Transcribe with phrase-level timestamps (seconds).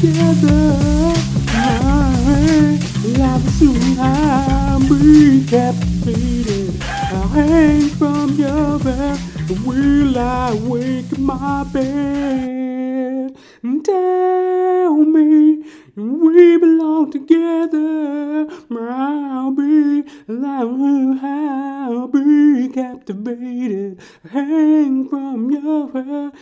[0.00, 1.12] together.
[1.52, 6.82] Life will soon I'll be captivated.
[6.82, 9.18] I'll hang from your bed.
[9.66, 13.36] Will I wake my bed?
[13.84, 15.64] Tell me
[15.96, 18.48] we belong together.
[18.70, 24.00] I'll be, I'll be captivated.
[24.30, 26.32] Hang from your bed.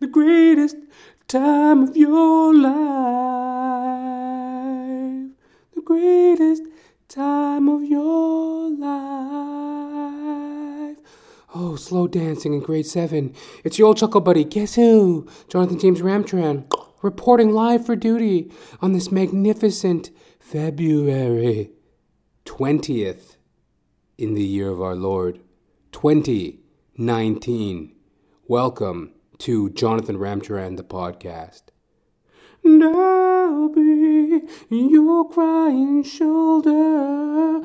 [0.00, 0.76] The greatest
[1.30, 2.66] time of your life.
[5.76, 6.64] The greatest
[7.08, 8.88] time of your life.
[11.54, 13.32] Oh, slow dancing in grade seven.
[13.62, 14.42] It's your old chuckle buddy.
[14.42, 15.28] Guess who?
[15.48, 16.64] Jonathan James Ramcharan,
[17.00, 18.50] reporting live for duty
[18.82, 21.70] on this magnificent February
[22.44, 23.36] 20th
[24.18, 25.38] in the year of our Lord
[25.92, 27.94] 2019.
[28.48, 31.62] Welcome to Jonathan Ramcharan, the podcast.
[32.62, 37.62] And I'll be your crying shoulder.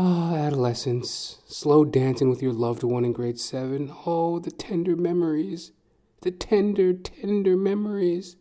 [0.00, 3.92] Ah, adolescence, slow dancing with your loved one in grade seven.
[4.06, 5.72] Oh, the tender memories.
[6.20, 8.36] The tender, tender memories.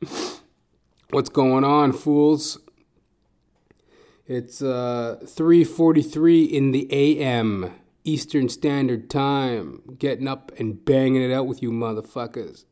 [1.10, 2.58] What's going on, fools?
[4.32, 7.70] It's uh 3:43 in the AM,
[8.02, 9.82] Eastern Standard Time.
[9.98, 12.64] Getting up and banging it out with you motherfuckers.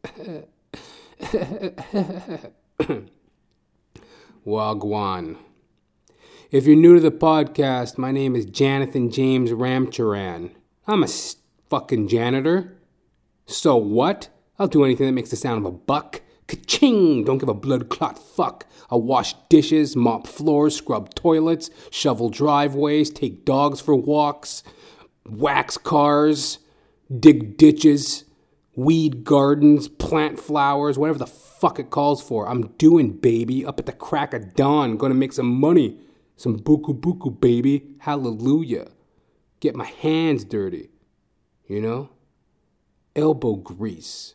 [4.46, 5.36] Wagwan.
[6.50, 10.52] If you're new to the podcast, my name is Jonathan James Ramcharan.
[10.86, 11.08] I'm a
[11.68, 12.78] fucking janitor.
[13.44, 14.30] So what?
[14.58, 16.22] I'll do anything that makes the sound of a buck.
[16.50, 17.22] Ka-ching!
[17.22, 18.66] Don't give a blood clot fuck.
[18.90, 24.64] I'll wash dishes, mop floors, scrub toilets, shovel driveways, take dogs for walks,
[25.24, 26.58] wax cars,
[27.16, 28.24] dig ditches,
[28.74, 32.48] weed gardens, plant flowers, whatever the fuck it calls for.
[32.48, 33.64] I'm doing, baby.
[33.64, 36.00] Up at the crack of dawn, gonna make some money.
[36.34, 37.94] Some buku buku, baby.
[38.00, 38.88] Hallelujah.
[39.60, 40.90] Get my hands dirty.
[41.68, 42.10] You know?
[43.14, 44.34] Elbow grease.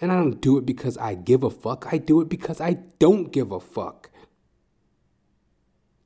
[0.00, 1.88] And I don't do it because I give a fuck.
[1.92, 4.10] I do it because I don't give a fuck.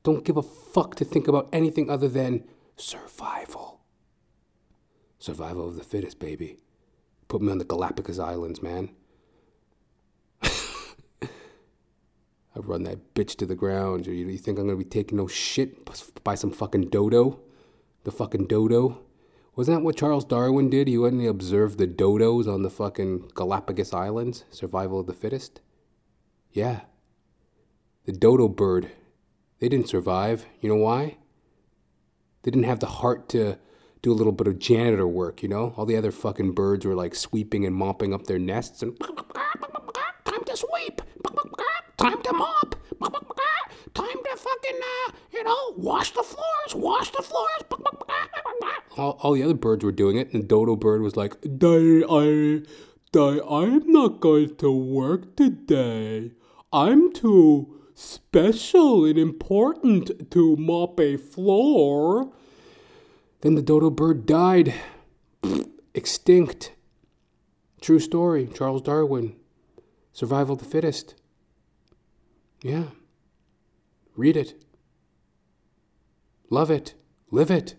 [0.02, 2.44] Don't give a fuck to think about anything other than
[2.76, 3.80] survival.
[5.18, 6.58] Survival of the fittest, baby.
[7.28, 8.90] Put me on the Galapagos Islands, man.
[10.42, 11.28] I
[12.56, 14.06] run that bitch to the ground.
[14.06, 15.88] You, you think I'm gonna be taking no shit
[16.24, 17.40] by some fucking dodo?
[18.04, 19.00] The fucking dodo?
[19.54, 20.88] Wasn't that what Charles Darwin did?
[20.88, 25.12] He went and he observed the dodos on the fucking Galapagos Islands, survival of the
[25.12, 25.60] fittest.
[26.52, 26.82] Yeah.
[28.06, 28.90] The dodo bird.
[29.60, 30.46] They didn't survive.
[30.60, 31.18] You know why?
[32.42, 33.58] They didn't have the heart to
[34.00, 35.74] do a little bit of janitor work, you know?
[35.76, 38.98] All the other fucking birds were like sweeping and mopping up their nests and
[40.24, 41.02] time to sweep,
[42.02, 42.74] time to mop,
[43.94, 47.62] time to fucking, uh, you know, wash the floors, wash the floors.
[48.96, 52.02] All, all the other birds were doing it, and the dodo bird was like, "Day,
[52.02, 52.62] I,
[53.12, 56.32] day, I'm not going to work today.
[56.72, 62.32] I'm too special and important to mop a floor."
[63.42, 64.74] Then the dodo bird died,
[65.94, 66.72] extinct.
[67.80, 69.36] True story, Charles Darwin.
[70.12, 71.14] Survival of the fittest.
[72.62, 72.84] Yeah.
[74.16, 74.62] Read it.
[76.50, 76.94] Love it.
[77.30, 77.74] Live it.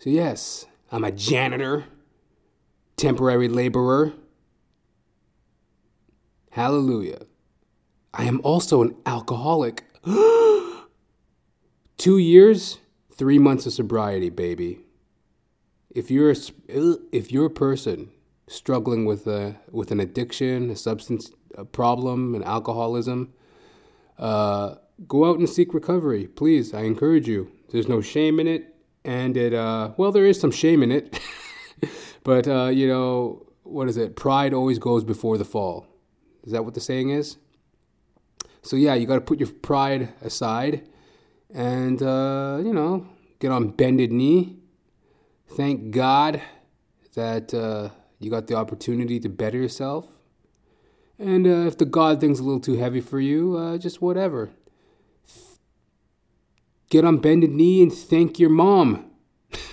[0.00, 1.84] So, yes, I'm a janitor,
[2.96, 4.12] temporary laborer.
[6.50, 7.22] Hallelujah.
[8.12, 9.84] I am also an alcoholic.
[11.96, 12.78] Two years,
[13.12, 14.80] three months of sobriety, baby.
[15.90, 16.36] If you're a,
[17.12, 18.10] if you're a person
[18.46, 23.32] struggling with a with an addiction, a substance a problem, and alcoholism,
[24.18, 26.74] uh, go out and seek recovery, please.
[26.74, 27.50] I encourage you.
[27.70, 28.74] There's no shame in it,
[29.04, 31.18] and it uh, well, there is some shame in it,
[32.24, 34.16] but uh, you know what is it?
[34.16, 35.86] Pride always goes before the fall.
[36.44, 37.38] Is that what the saying is?
[38.62, 40.88] So yeah, you got to put your pride aside,
[41.52, 43.06] and uh, you know
[43.40, 44.58] get on bended knee.
[45.48, 46.40] Thank God
[47.14, 50.06] that uh, you got the opportunity to better yourself.
[51.18, 54.50] And uh, if the God thing's a little too heavy for you, uh, just whatever.
[56.90, 59.10] Get on bended knee and thank your mom.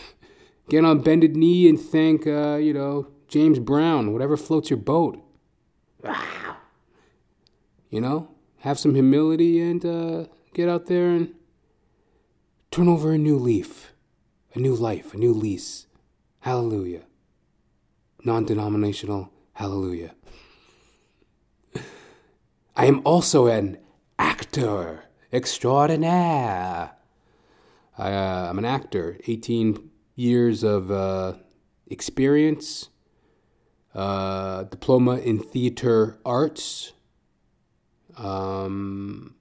[0.70, 5.22] Get on bended knee and thank, uh, you know, James Brown, whatever floats your boat.
[7.90, 8.30] You know,
[8.60, 11.34] have some humility and uh, get out there and
[12.72, 13.92] turn over a new leaf,
[14.54, 15.88] a new life, a new lease.
[16.40, 17.02] Hallelujah.
[18.24, 20.16] Non denominational hallelujah.
[22.82, 23.78] I am also an
[24.18, 26.90] actor extraordinaire.
[27.96, 31.34] I, uh, I'm an actor, 18 years of uh,
[31.86, 32.90] experience,
[33.94, 36.94] uh, diploma in theater arts.
[38.18, 39.36] Um,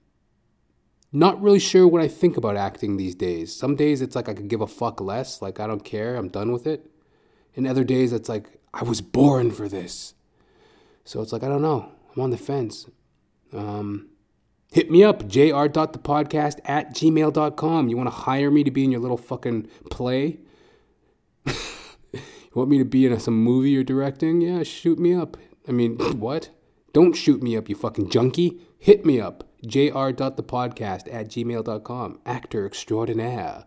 [1.10, 3.56] not really sure what I think about acting these days.
[3.56, 6.28] Some days it's like I could give a fuck less, like I don't care, I'm
[6.28, 6.90] done with it.
[7.56, 10.12] And other days it's like I was born for this.
[11.06, 11.90] So it's like I don't know.
[12.14, 12.84] I'm on the fence.
[13.52, 14.08] Um,
[14.72, 17.88] hit me up, jr.thepodcast at gmail.com.
[17.88, 20.38] You want to hire me to be in your little fucking play?
[21.46, 21.52] you
[22.54, 24.40] want me to be in some movie you're directing?
[24.40, 25.36] Yeah, shoot me up.
[25.68, 26.50] I mean, what?
[26.92, 28.60] Don't shoot me up, you fucking junkie.
[28.78, 32.18] Hit me up, jr.thepodcast at gmail.com.
[32.26, 33.64] Actor extraordinaire.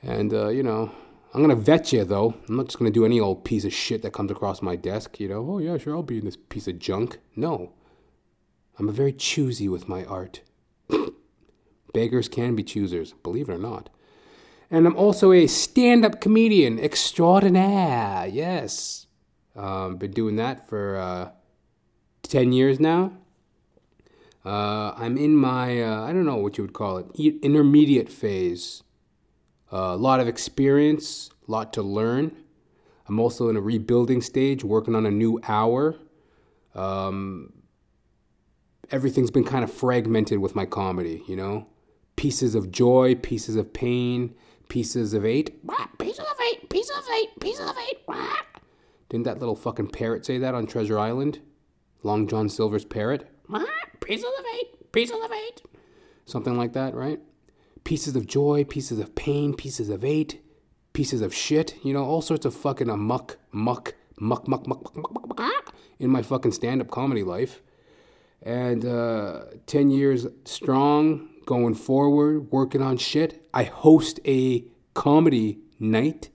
[0.00, 0.92] And, uh, you know,
[1.34, 2.34] I'm going to vet you, though.
[2.48, 4.76] I'm not just going to do any old piece of shit that comes across my
[4.76, 5.46] desk, you know.
[5.48, 7.18] Oh, yeah, sure, I'll be in this piece of junk.
[7.36, 7.72] No.
[8.78, 10.42] I'm a very choosy with my art.
[11.92, 13.90] Beggars can be choosers, believe it or not.
[14.70, 18.26] And I'm also a stand up comedian extraordinaire.
[18.26, 19.06] Yes.
[19.56, 21.30] Um, been doing that for uh,
[22.22, 23.12] 10 years now.
[24.44, 27.06] Uh, I'm in my, uh, I don't know what you would call it,
[27.42, 28.84] intermediate phase.
[29.70, 32.32] A lot of experience, a lot to learn.
[33.08, 35.96] I'm also in a rebuilding stage, working on a new hour.
[36.74, 37.52] Um,
[38.90, 41.66] everything's been kind of fragmented with my comedy, you know?
[42.16, 44.34] Pieces of joy, pieces of pain,
[44.68, 45.60] pieces of eight.
[45.98, 47.98] Pieces of eight, pieces of eight, pieces of eight.
[49.08, 51.40] Didn't that little fucking parrot say that on Treasure Island?
[52.02, 53.28] Long John Silver's parrot?
[54.00, 55.62] Pieces of eight, pieces of eight.
[56.24, 57.20] Something like that, right?
[57.84, 60.42] Pieces of joy, pieces of pain, pieces of eight,
[60.92, 64.82] pieces of shit, you know, all sorts of fucking a muck, muck, muck, muck, muck,
[64.82, 67.62] muck, muck, muck, muck in my fucking stand up comedy life
[68.42, 73.48] and uh, 10 years strong, going forward, working on shit.
[73.54, 74.64] I host a
[74.94, 76.30] comedy night.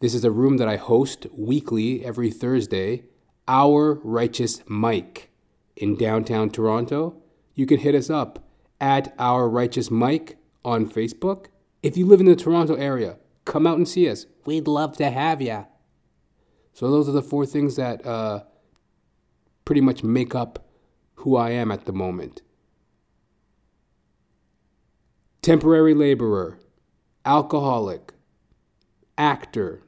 [0.00, 3.04] This is a room that I host weekly every Thursday.
[3.48, 5.30] Our Righteous Mike
[5.76, 7.22] in downtown Toronto.
[7.54, 8.48] You can hit us up
[8.80, 11.46] at Our Righteous Mike on Facebook.
[11.82, 14.26] If you live in the Toronto area, come out and see us.
[14.44, 15.66] We'd love to have you.
[16.72, 18.44] So, those are the four things that uh,
[19.66, 20.64] pretty much make up
[21.16, 22.40] who I am at the moment.
[25.42, 26.58] Temporary laborer,
[27.24, 28.14] alcoholic,
[29.18, 29.82] actor,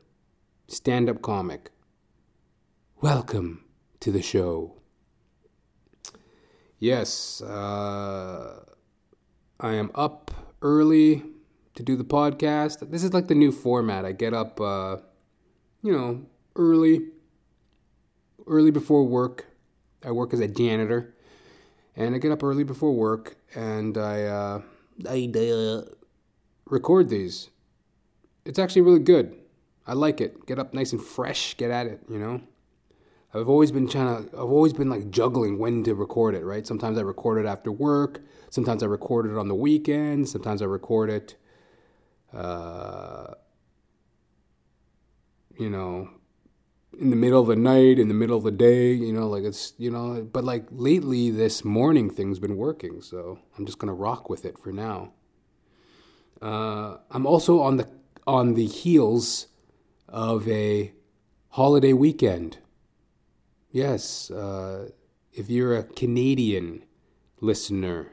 [0.66, 1.70] stand up comic.
[3.00, 3.64] Welcome
[4.00, 4.74] to the show.
[6.80, 8.64] Yes, uh,
[9.60, 11.22] I am up early
[11.76, 12.90] to do the podcast.
[12.90, 14.04] This is like the new format.
[14.04, 14.96] I get up, uh,
[15.82, 16.26] you know,
[16.56, 17.06] early,
[18.48, 19.47] early before work.
[20.04, 21.14] I work as a janitor,
[21.96, 24.62] and I get up early before work, and I uh,
[25.08, 25.82] I uh,
[26.66, 27.50] record these.
[28.44, 29.36] It's actually really good.
[29.86, 30.46] I like it.
[30.46, 31.56] Get up nice and fresh.
[31.56, 32.00] Get at it.
[32.08, 32.40] You know.
[33.34, 34.36] I've always been trying to.
[34.36, 36.44] I've always been like juggling when to record it.
[36.44, 36.66] Right.
[36.66, 38.22] Sometimes I record it after work.
[38.50, 40.28] Sometimes I record it on the weekend.
[40.28, 41.36] Sometimes I record it.
[42.32, 43.34] Uh,
[45.58, 46.08] you know,
[46.96, 49.44] in the middle of the night, in the middle of the day, you know, like
[49.44, 53.94] it's, you know, but like lately this morning thing's been working, so I'm just gonna
[53.94, 55.12] rock with it for now.
[56.40, 57.88] Uh, I'm also on the
[58.26, 59.48] on the heels
[60.08, 60.92] of a
[61.50, 62.58] holiday weekend.
[63.70, 64.90] Yes, uh,
[65.32, 66.84] if you're a Canadian
[67.40, 68.12] listener,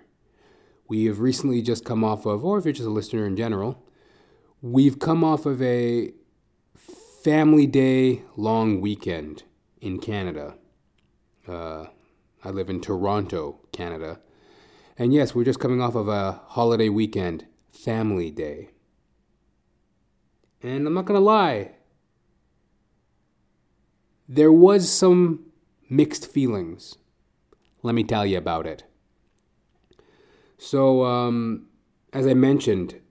[0.87, 3.83] we have recently just come off of, or if you're just a listener in general,
[4.61, 6.11] we've come off of a
[7.25, 9.41] family day long weekend
[9.81, 10.53] in Canada.
[11.47, 11.85] Uh,
[12.43, 14.19] I live in Toronto, Canada.
[14.95, 18.69] And yes, we're just coming off of a holiday weekend, family day.
[20.61, 21.71] And I'm not going to lie,
[24.29, 25.47] there was some
[25.89, 26.99] mixed feelings.
[27.81, 28.83] Let me tell you about it.
[30.59, 31.69] So, um,
[32.13, 33.01] as I mentioned,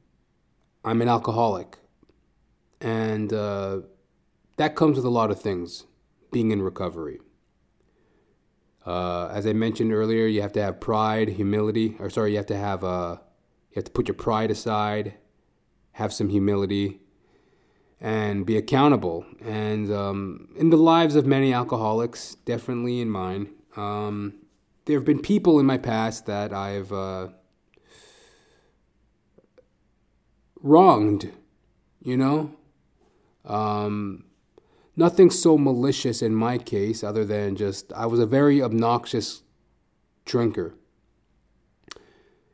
[0.85, 1.79] I'm an alcoholic.
[2.81, 3.81] And uh,
[4.57, 5.85] that comes with a lot of things
[6.31, 7.21] being in recovery.
[8.87, 12.47] Uh, as I mentioned earlier, you have to have pride, humility, or sorry, you have
[12.47, 13.17] to have uh,
[13.71, 15.15] you have to put your pride aside,
[15.93, 17.01] have some humility,
[18.01, 19.25] and be accountable.
[19.43, 24.35] And um, in the lives of many alcoholics, definitely in mine, um,
[24.85, 27.29] there have been people in my past that I've uh,
[30.61, 31.33] wronged,
[32.03, 32.55] you know?
[33.47, 34.25] Um,
[34.97, 39.43] nothing so malicious in my case, other than just I was a very obnoxious
[40.25, 40.75] drinker.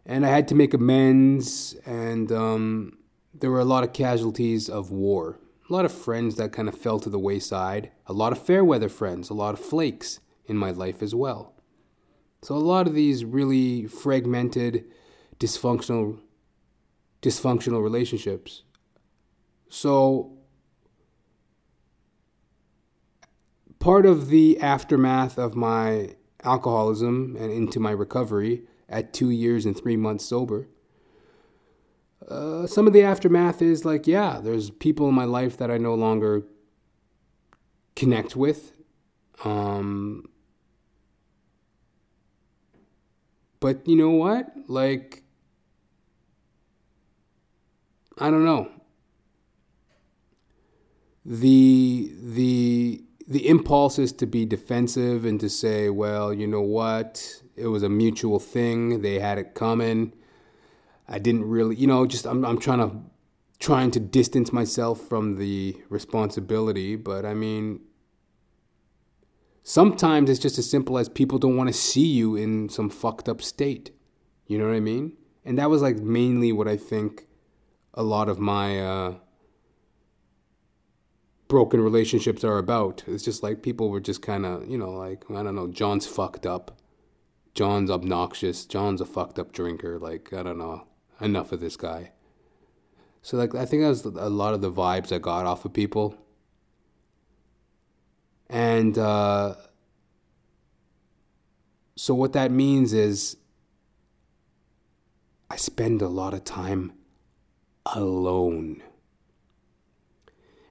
[0.07, 2.99] And I had to make amends, and um,
[3.33, 5.39] there were a lot of casualties of war.
[5.69, 7.93] A lot of friends that kind of fell to the wayside.
[8.07, 11.55] A lot of fair weather friends, a lot of flakes in my life as well.
[12.43, 14.85] So a lot of these really fragmented,
[15.39, 16.19] dysfunctional,
[17.23, 18.65] dysfunctional relationships.
[19.69, 20.40] So
[23.81, 29.77] part of the aftermath of my alcoholism and into my recovery at two years and
[29.77, 30.69] three months sober.
[32.29, 35.79] Uh, some of the aftermath is like, yeah, there's people in my life that I
[35.79, 36.45] no longer
[37.97, 38.73] connect with.
[39.45, 40.29] Um,
[43.59, 44.53] but you know what?
[44.69, 45.23] Like,
[48.19, 48.71] I don't know.
[51.25, 57.41] The the the impulse is to be defensive and to say, well, you know what?
[57.55, 59.03] It was a mutual thing.
[59.03, 60.13] They had it coming.
[61.09, 62.97] I didn't really, you know, just I'm I'm trying to
[63.61, 67.81] trying to distance myself from the responsibility, but I mean
[69.63, 73.29] sometimes it's just as simple as people don't want to see you in some fucked
[73.29, 73.93] up state.
[74.49, 75.13] You know what I mean?
[75.45, 77.29] And that was like mainly what I think
[77.95, 79.15] a lot of my uh
[81.51, 83.03] broken relationships are about.
[83.07, 86.07] It's just like people were just kind of, you know, like, I don't know, John's
[86.07, 86.79] fucked up.
[87.55, 88.65] John's obnoxious.
[88.65, 89.99] John's a fucked up drinker.
[89.99, 90.87] Like, I don't know.
[91.21, 92.13] Enough of this guy.
[93.21, 95.75] So, like, I think that was a lot of the vibes I got off of
[95.75, 96.17] people.
[98.49, 99.57] And uh,
[101.97, 103.37] so, what that means is
[105.51, 106.93] I spend a lot of time
[107.85, 108.83] alone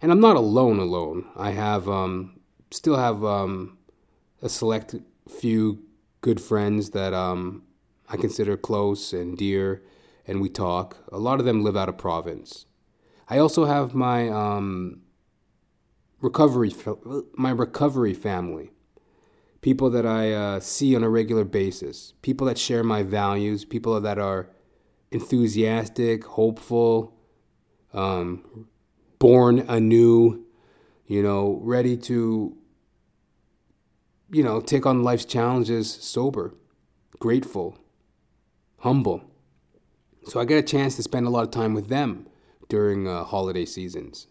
[0.02, 0.80] and I'm not alone.
[0.80, 2.40] Alone, I have um,
[2.72, 3.78] still have um,
[4.42, 4.96] a select
[5.30, 5.84] few
[6.22, 7.64] good friends that um,
[8.08, 9.84] I consider close and dear,
[10.28, 10.98] and we talk.
[11.12, 12.66] A lot of them live out of province.
[13.28, 15.02] I also have my um,
[16.22, 16.74] recovery
[17.34, 18.72] my recovery family,
[19.62, 24.00] people that I uh, see on a regular basis, people that share my values, people
[24.00, 24.50] that are
[25.12, 27.16] enthusiastic, hopeful,
[27.94, 28.68] um,
[29.20, 30.46] born anew,
[31.06, 32.56] you know, ready to,
[34.32, 36.56] you know, take on life's challenges sober,
[37.20, 37.78] grateful,
[38.80, 39.24] humble.
[40.26, 42.28] So I get a chance to spend a lot of time with them
[42.70, 44.28] during uh, holiday seasons.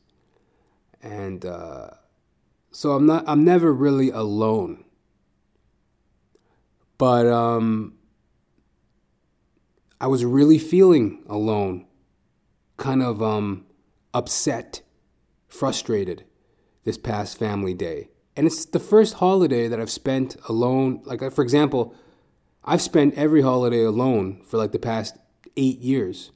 [1.03, 1.91] And uh,
[2.71, 4.85] so I'm not, I'm never really alone.
[6.97, 7.95] But um,
[10.01, 11.87] I was really feeling alone,
[12.77, 13.67] kind of um,
[14.19, 14.83] upset,
[15.47, 16.25] frustrated
[16.85, 18.09] this past family day.
[18.37, 21.03] And it's the first holiday that I've spent alone.
[21.05, 21.95] Like, for example,
[22.65, 25.17] I've spent every holiday alone for like the past
[25.57, 26.33] eight years,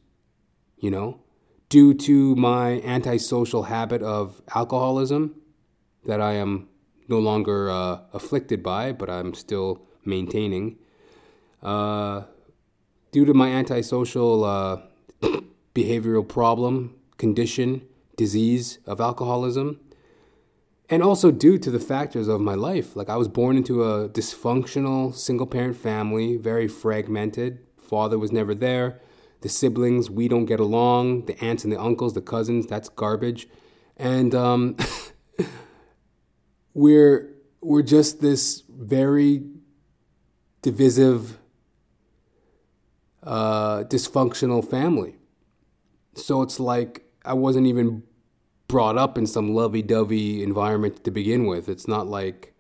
[0.79, 1.21] you know,
[1.69, 5.35] due to my antisocial habit of alcoholism
[6.07, 6.69] that I am
[7.09, 10.79] no longer uh, afflicted by, but I'm still maintaining.
[11.62, 12.23] Uh,
[13.11, 14.81] due to my antisocial uh,
[15.75, 17.87] behavioral problem condition,
[18.17, 19.79] disease of alcoholism,
[20.91, 22.97] and also due to the factors of my life.
[22.97, 27.61] Like I was born into a dysfunctional single parent family, very fragmented.
[27.79, 29.00] Father was never there.
[29.43, 31.26] The siblings, we don't get along.
[31.26, 33.47] The aunts and the uncles, the cousins, that's garbage.
[33.97, 34.76] And um,
[36.75, 39.45] we're we're just this very
[40.61, 41.38] divisive,
[43.23, 45.14] uh, dysfunctional family.
[46.14, 48.02] So it's like I wasn't even
[48.69, 51.69] brought up in some lovey dovey environment to begin with.
[51.69, 52.55] It's not like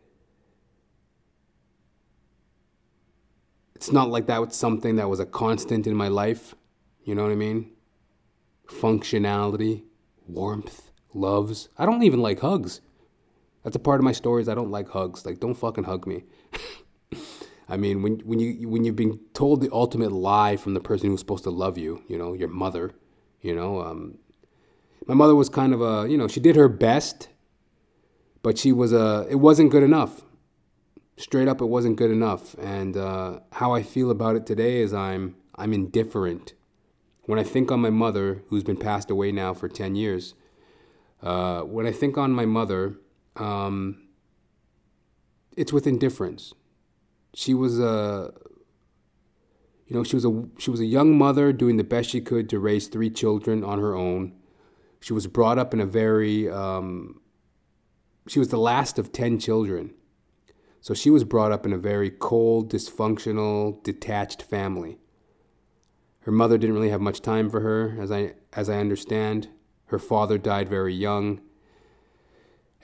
[3.74, 6.54] it's not like that was something that was a constant in my life.
[7.04, 7.70] You know what I mean?
[8.68, 9.82] Functionality,
[10.28, 11.68] warmth, loves.
[11.76, 12.80] I don't even like hugs.
[13.64, 15.26] That's a part of my story is I don't like hugs.
[15.26, 16.24] Like don't fucking hug me.
[17.68, 21.08] I mean, when when you when you've been told the ultimate lie from the person
[21.08, 22.92] who's supposed to love you, you know, your mother,
[23.40, 24.18] you know, um,
[25.06, 27.28] my mother was kind of a, you know, she did her best,
[28.42, 30.22] but she was a, it wasn't good enough.
[31.16, 32.54] Straight up, it wasn't good enough.
[32.54, 36.54] And uh, how I feel about it today is I'm, I'm indifferent.
[37.24, 40.34] When I think on my mother, who's been passed away now for 10 years,
[41.22, 42.96] uh, when I think on my mother,
[43.36, 44.08] um,
[45.56, 46.54] it's with indifference.
[47.34, 48.32] She was a,
[49.86, 52.48] You know, she was a she was a young mother doing the best she could
[52.50, 54.32] to raise three children on her own.
[55.02, 57.20] She was brought up in a very um,
[58.28, 59.94] she was the last of 10 children.
[60.80, 64.98] So she was brought up in a very cold, dysfunctional, detached family.
[66.20, 69.48] Her mother didn't really have much time for her, as I, as I understand.
[69.86, 71.40] Her father died very young.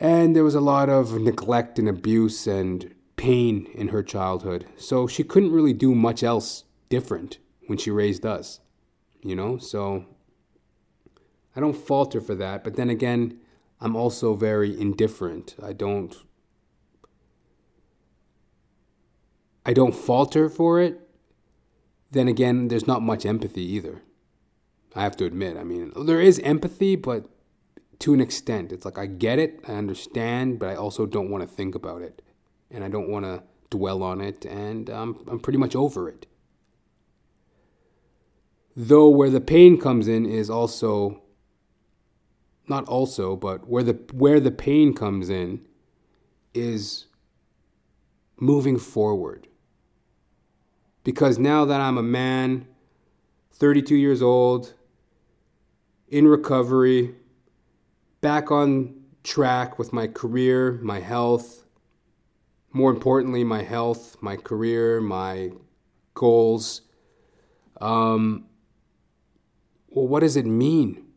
[0.00, 4.66] And there was a lot of neglect and abuse and pain in her childhood.
[4.76, 8.60] So she couldn't really do much else different when she raised us,
[9.22, 9.58] you know?
[9.58, 10.06] So
[11.58, 12.62] I don't falter for that.
[12.62, 13.40] But then again,
[13.80, 15.56] I'm also very indifferent.
[15.60, 16.16] I don't
[19.66, 21.00] I don't falter for it.
[22.12, 24.02] Then again, there's not much empathy either.
[24.94, 25.56] I have to admit.
[25.56, 27.28] I mean, there is empathy, but
[27.98, 28.70] to an extent.
[28.70, 32.02] It's like I get it, I understand, but I also don't want to think about
[32.02, 32.22] it.
[32.70, 36.28] And I don't want to dwell on it, and I'm, I'm pretty much over it.
[38.76, 41.20] Though where the pain comes in is also
[42.68, 45.66] not also, but where the where the pain comes in
[46.54, 47.06] is
[48.36, 49.48] moving forward.
[51.04, 52.66] Because now that I'm a man,
[53.52, 54.74] 32 years old,
[56.08, 57.14] in recovery,
[58.20, 61.64] back on track with my career, my health,
[62.72, 65.50] more importantly, my health, my career, my
[66.14, 66.82] goals.
[67.80, 68.46] Um,
[69.88, 71.07] well, what does it mean?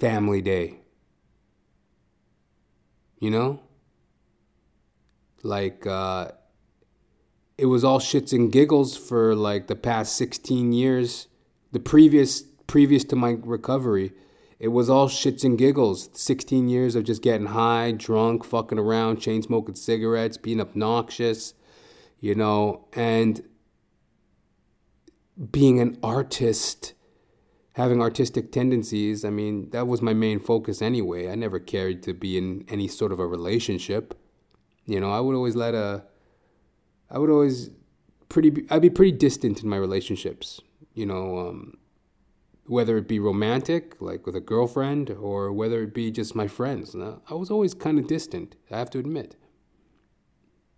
[0.00, 0.80] Family Day.
[3.20, 3.60] You know?
[5.42, 6.32] Like, uh,
[7.56, 11.26] it was all shits and giggles for like the past 16 years.
[11.72, 14.12] The previous, previous to my recovery,
[14.58, 16.08] it was all shits and giggles.
[16.14, 21.54] 16 years of just getting high, drunk, fucking around, chain smoking cigarettes, being obnoxious,
[22.20, 23.42] you know, and
[25.50, 26.94] being an artist
[27.78, 31.30] having artistic tendencies, I mean, that was my main focus anyway.
[31.30, 34.18] I never cared to be in any sort of a relationship.
[34.84, 36.02] You know, I would always let a,
[37.08, 37.70] I would always
[38.28, 40.60] pretty, I'd be pretty distant in my relationships.
[40.92, 41.78] You know, um,
[42.66, 46.96] whether it be romantic, like with a girlfriend, or whether it be just my friends.
[46.96, 49.36] I was always kind of distant, I have to admit.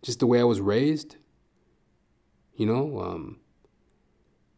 [0.03, 1.17] Just the way I was raised.
[2.55, 3.41] You know, um,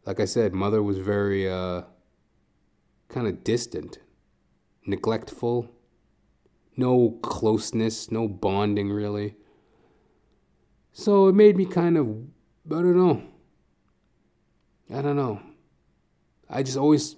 [0.05, 1.83] like I said, mother was very, uh,
[3.13, 3.99] kind of distant,
[4.87, 5.69] neglectful,
[6.75, 9.35] no closeness, no bonding really.
[10.91, 13.21] So it made me kind of, I don't know.
[14.91, 15.41] I don't know.
[16.49, 17.15] I just always,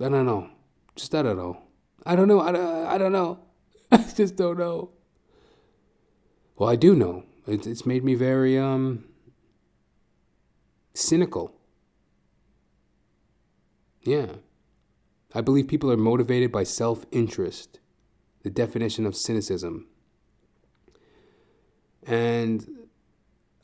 [0.00, 0.48] I don't know.
[0.96, 1.62] Just I don't know.
[2.04, 2.40] I don't know.
[2.40, 3.40] I don't, I don't know.
[3.92, 4.90] I just don't know.
[6.56, 7.24] Well, I do know.
[7.46, 9.04] It's, it's made me very um
[10.94, 11.52] cynical.
[14.02, 14.26] Yeah.
[15.34, 17.80] I believe people are motivated by self interest,
[18.42, 19.86] the definition of cynicism.
[22.06, 22.66] And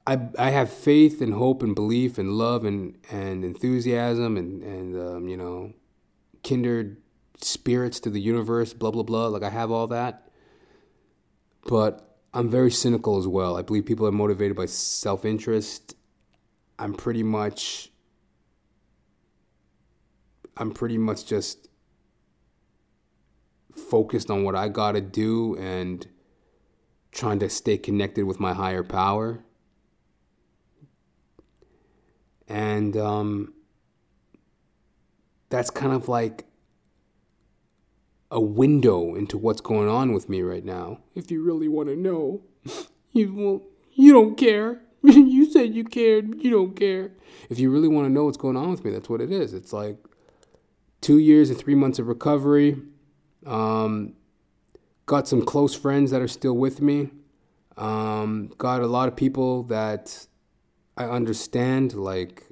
[0.07, 4.97] I, I have faith and hope and belief and love and, and enthusiasm and, and
[4.97, 5.73] um, you know,
[6.43, 6.99] kindred
[7.41, 9.29] spirits to the universe, blah, blah, blah.
[9.29, 10.29] Like, I have all that.
[11.67, 13.57] But I'm very cynical as well.
[13.57, 15.97] I believe people are motivated by self interest.
[16.79, 17.91] I'm pretty much
[20.57, 21.69] I'm pretty much just
[23.75, 26.07] focused on what I got to do and
[27.13, 29.45] trying to stay connected with my higher power.
[32.49, 33.55] And um,
[35.49, 36.47] that's kind of like
[38.31, 40.99] a window into what's going on with me right now.
[41.15, 42.43] If you really want to know,
[43.13, 43.63] you well,
[43.93, 44.81] you don't care.
[45.03, 47.13] you said you cared, you don't care.
[47.51, 49.55] If you really want to know what's going on with me, that's what it is.
[49.55, 49.99] It's like
[51.05, 52.81] two years and three months of recovery.
[53.45, 54.15] Um,
[55.05, 57.11] got some close friends that are still with me.
[57.77, 60.27] Um, got a lot of people that
[60.97, 61.93] I understand.
[61.93, 62.45] Like,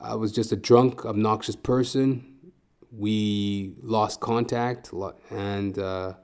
[0.00, 2.52] I was just a drunk, obnoxious person.
[2.90, 4.90] We lost contact,
[5.30, 6.14] and uh,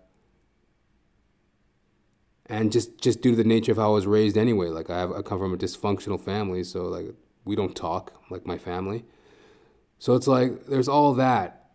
[2.46, 4.68] and just just due to the nature of how I was raised, anyway.
[4.68, 7.06] Like, I, have, I come from a dysfunctional family, so like
[7.44, 9.04] we don't talk like my family.
[9.98, 11.70] So it's like there's all that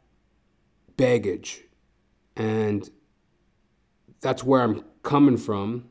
[0.97, 1.63] baggage.
[2.35, 2.89] And
[4.21, 5.89] that's where I'm coming from.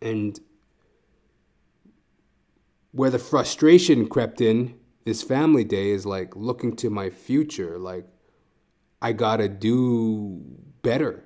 [0.00, 0.38] And
[2.92, 7.78] where the frustration crept in this family day is like looking to my future.
[7.78, 8.06] Like,
[9.02, 10.42] I gotta do
[10.82, 11.24] better.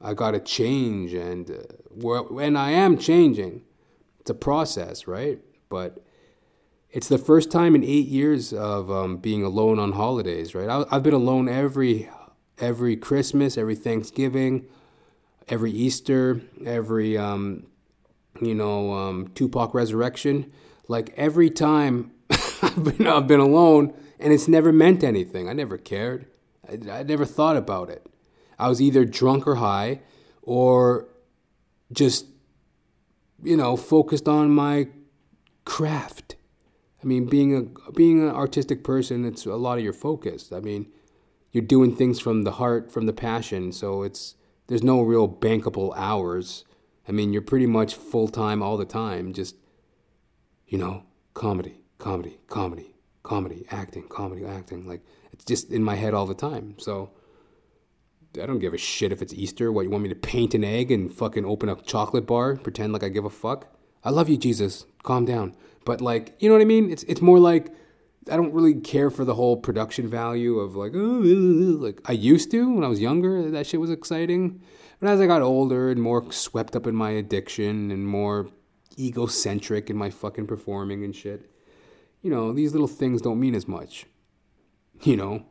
[0.00, 1.14] I gotta change.
[1.14, 3.62] And, uh, and I am changing.
[4.20, 5.40] It's a process, right?
[5.68, 6.03] But
[6.94, 10.68] it's the first time in eight years of um, being alone on holidays, right?
[10.68, 12.08] I, I've been alone every
[12.60, 14.66] every Christmas, every Thanksgiving,
[15.48, 17.66] every Easter, every um,
[18.40, 20.52] you know um, Tupac resurrection.
[20.86, 22.12] Like every time
[22.62, 25.48] I've been I've been alone, and it's never meant anything.
[25.48, 26.26] I never cared.
[26.68, 28.06] I, I never thought about it.
[28.56, 29.98] I was either drunk or high,
[30.42, 31.08] or
[31.90, 32.26] just
[33.42, 34.86] you know focused on my
[35.64, 36.33] craft
[37.04, 40.50] I mean, being a being an artistic person, it's a lot of your focus.
[40.50, 40.86] I mean,
[41.52, 43.72] you're doing things from the heart, from the passion.
[43.72, 44.36] So it's
[44.68, 46.64] there's no real bankable hours.
[47.06, 49.34] I mean, you're pretty much full time all the time.
[49.34, 49.56] Just
[50.66, 54.88] you know, comedy, comedy, comedy, comedy, acting, comedy, acting.
[54.88, 56.76] Like it's just in my head all the time.
[56.78, 57.10] So.
[58.42, 59.70] I don't give a shit if it's Easter.
[59.70, 62.56] What, you want me to paint an egg and fucking open a chocolate bar?
[62.56, 63.72] Pretend like I give a fuck?
[64.04, 64.86] I love you, Jesus.
[65.02, 65.54] Calm down.
[65.84, 66.90] But like, you know what I mean?
[66.90, 67.72] It's it's more like
[68.30, 72.50] I don't really care for the whole production value of like, oh, like I used
[72.52, 73.50] to when I was younger.
[73.50, 74.62] That shit was exciting.
[75.00, 78.48] But as I got older and more swept up in my addiction and more
[78.98, 81.50] egocentric in my fucking performing and shit,
[82.22, 84.06] you know, these little things don't mean as much.
[85.02, 85.46] You know,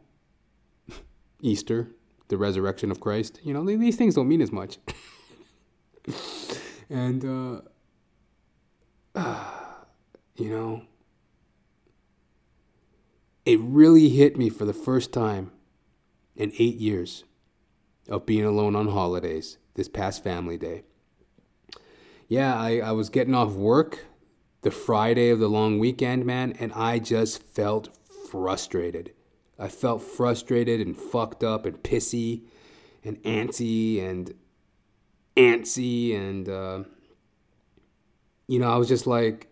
[1.41, 1.91] Easter,
[2.29, 3.39] the resurrection of Christ.
[3.43, 4.79] You know, these things don't mean as much.
[6.89, 7.61] and uh,
[10.35, 10.83] you know,
[13.45, 15.51] it really hit me for the first time
[16.35, 17.23] in eight years
[18.09, 20.83] of being alone on holidays this past family day.
[22.27, 24.05] Yeah, I, I was getting off work
[24.61, 27.89] the Friday of the long weekend, man, and I just felt
[28.31, 29.13] frustrated.
[29.59, 32.43] I felt frustrated and fucked up and pissy
[33.03, 34.33] and antsy and
[35.35, 36.83] antsy and, uh,
[38.47, 39.47] you know, I was just like,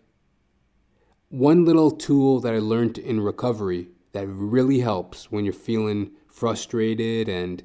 [1.28, 7.28] one little tool that I learned in recovery that really helps when you're feeling frustrated
[7.28, 7.62] and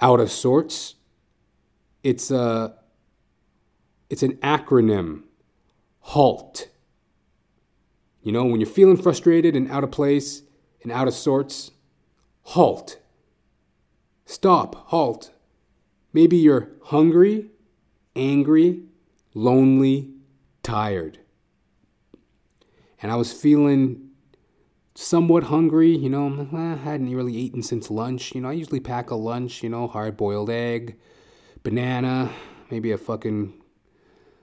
[0.00, 0.94] out of sorts.
[2.04, 2.76] It's a
[4.08, 5.24] it's an acronym.
[6.00, 6.68] HALT.
[8.22, 10.42] You know, when you're feeling frustrated and out of place
[10.82, 11.72] and out of sorts,
[12.42, 12.98] halt.
[14.24, 15.32] Stop, halt.
[16.12, 17.50] Maybe you're hungry,
[18.16, 18.84] angry,
[19.38, 20.10] lonely,
[20.62, 21.18] tired
[23.00, 24.10] and I was feeling
[24.94, 25.96] somewhat hungry.
[25.96, 28.34] You know, I hadn't really eaten since lunch.
[28.34, 29.62] You know, I usually pack a lunch.
[29.62, 30.98] You know, hard boiled egg,
[31.62, 32.30] banana,
[32.70, 33.54] maybe a fucking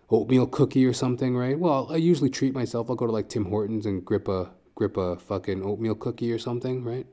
[0.10, 1.60] oatmeal cookie or something, right?
[1.60, 2.90] Well, I usually treat myself.
[2.90, 6.40] I'll go to like Tim Hortons and grip a grip a fucking oatmeal cookie or
[6.40, 7.08] something, right?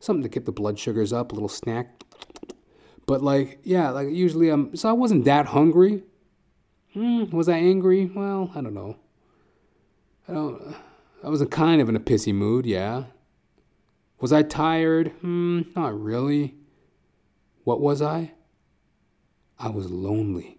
[0.00, 2.02] Something to get the blood sugars up, a little snack.
[3.06, 4.76] But like, yeah, like usually I'm.
[4.76, 6.02] So I wasn't that hungry.
[6.94, 8.06] Hmm, was I angry?
[8.06, 8.96] Well, I don't know.
[10.28, 10.74] I don't.
[11.24, 13.04] I was kind of in a pissy mood, yeah.
[14.20, 15.08] Was I tired?
[15.20, 16.54] Hmm, not really.
[17.64, 18.32] What was I?
[19.58, 20.58] I was lonely.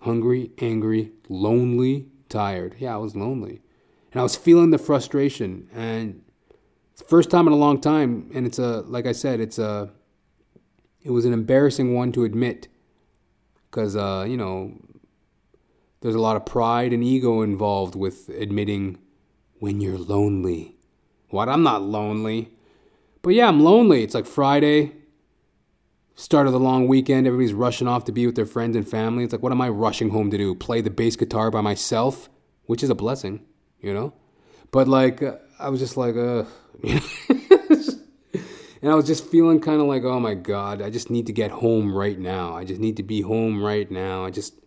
[0.00, 2.76] Hungry, angry, lonely, tired.
[2.78, 3.62] Yeah, I was lonely.
[4.12, 5.68] And I was feeling the frustration.
[5.72, 6.22] And
[7.06, 8.30] first time in a long time.
[8.34, 9.90] And it's a, like I said, it's a,
[11.02, 12.68] it was an embarrassing one to admit.
[13.74, 14.72] Because, uh, you know,
[16.00, 18.98] there's a lot of pride and ego involved with admitting
[19.58, 20.76] when you're lonely.
[21.30, 21.48] What?
[21.48, 22.52] I'm not lonely.
[23.22, 24.04] But yeah, I'm lonely.
[24.04, 24.92] It's like Friday,
[26.14, 27.26] start of the long weekend.
[27.26, 29.24] Everybody's rushing off to be with their friends and family.
[29.24, 30.54] It's like, what am I rushing home to do?
[30.54, 32.28] Play the bass guitar by myself?
[32.66, 33.44] Which is a blessing,
[33.80, 34.12] you know?
[34.70, 36.44] But like, uh, I was just like, uh,
[38.84, 41.32] and I was just feeling kind of like, oh my God, I just need to
[41.32, 42.54] get home right now.
[42.54, 44.26] I just need to be home right now.
[44.26, 44.60] I just,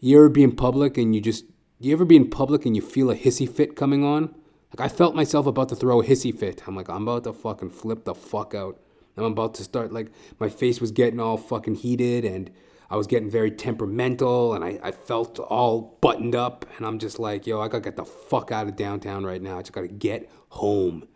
[0.00, 1.44] you ever be in public and you just,
[1.78, 4.34] you ever be in public and you feel a hissy fit coming on?
[4.74, 6.62] Like I felt myself about to throw a hissy fit.
[6.66, 8.80] I'm like, I'm about to fucking flip the fuck out.
[9.18, 12.50] I'm about to start like my face was getting all fucking heated and
[12.88, 17.18] I was getting very temperamental and I, I felt all buttoned up and I'm just
[17.18, 19.58] like, yo, I gotta get the fuck out of downtown right now.
[19.58, 21.06] I just gotta get home.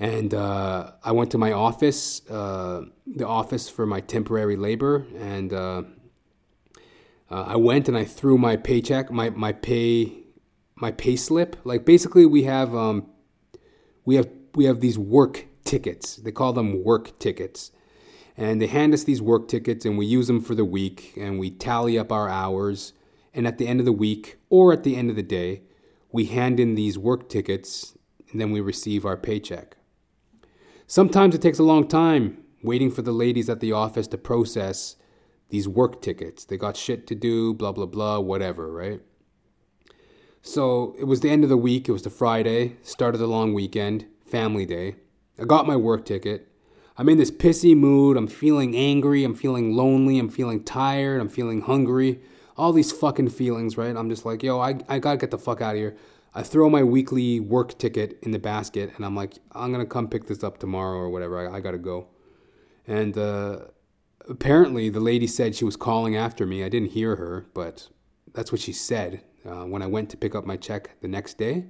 [0.00, 5.52] And uh, I went to my office, uh, the office for my temporary labor, and
[5.52, 5.82] uh,
[7.30, 10.12] uh, I went and I threw my paycheck, my my pay,
[10.76, 11.56] my pay slip.
[11.64, 13.08] Like basically, we have um,
[14.04, 16.16] we have we have these work tickets.
[16.16, 17.72] They call them work tickets,
[18.36, 21.40] and they hand us these work tickets, and we use them for the week, and
[21.40, 22.92] we tally up our hours.
[23.34, 25.62] And at the end of the week, or at the end of the day,
[26.10, 27.96] we hand in these work tickets,
[28.30, 29.77] and then we receive our paycheck.
[30.90, 34.96] Sometimes it takes a long time waiting for the ladies at the office to process
[35.50, 36.46] these work tickets.
[36.46, 39.02] They got shit to do, blah, blah, blah, whatever, right?
[40.40, 41.90] So it was the end of the week.
[41.90, 44.96] It was the Friday, start of the long weekend, family day.
[45.38, 46.48] I got my work ticket.
[46.96, 48.16] I'm in this pissy mood.
[48.16, 49.24] I'm feeling angry.
[49.24, 50.18] I'm feeling lonely.
[50.18, 51.20] I'm feeling tired.
[51.20, 52.22] I'm feeling hungry.
[52.56, 53.94] All these fucking feelings, right?
[53.94, 55.98] I'm just like, yo, I, I gotta get the fuck out of here.
[56.34, 60.08] I throw my weekly work ticket in the basket and I'm like, I'm gonna come
[60.08, 61.48] pick this up tomorrow or whatever.
[61.48, 62.08] I, I gotta go.
[62.86, 63.60] And uh,
[64.28, 66.64] apparently, the lady said she was calling after me.
[66.64, 67.88] I didn't hear her, but
[68.32, 69.22] that's what she said.
[69.44, 71.66] Uh, when I went to pick up my check the next day,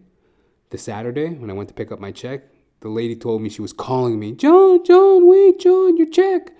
[0.71, 2.43] the Saturday, when I went to pick up my check,
[2.81, 6.53] the lady told me she was calling me, John, John, wait, John, your check,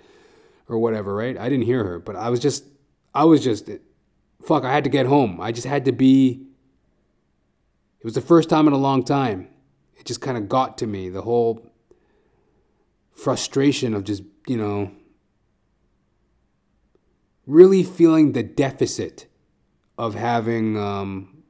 [0.67, 1.37] or whatever, right?
[1.37, 2.65] I didn't hear her, but I was just,
[3.13, 3.69] I was just,
[4.41, 5.39] fuck, I had to get home.
[5.39, 6.47] I just had to be,
[7.99, 9.49] it was the first time in a long time.
[9.97, 11.73] It just kind of got to me, the whole
[13.11, 14.91] frustration of just, you know,
[17.45, 19.27] really feeling the deficit
[19.97, 21.43] of having, um,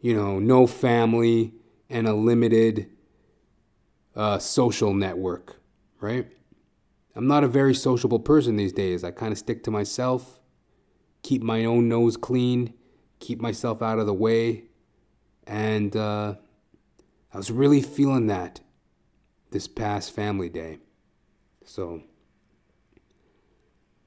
[0.00, 1.54] you know, no family
[1.88, 2.90] and a limited
[4.16, 5.60] uh, social network,
[6.00, 6.26] right?
[7.14, 9.04] I'm not a very sociable person these days.
[9.04, 10.40] I kind of stick to myself,
[11.22, 12.74] keep my own nose clean,
[13.20, 14.64] keep myself out of the way.
[15.46, 16.34] And uh,
[17.32, 18.60] I was really feeling that
[19.50, 20.78] this past family day.
[21.64, 22.02] So.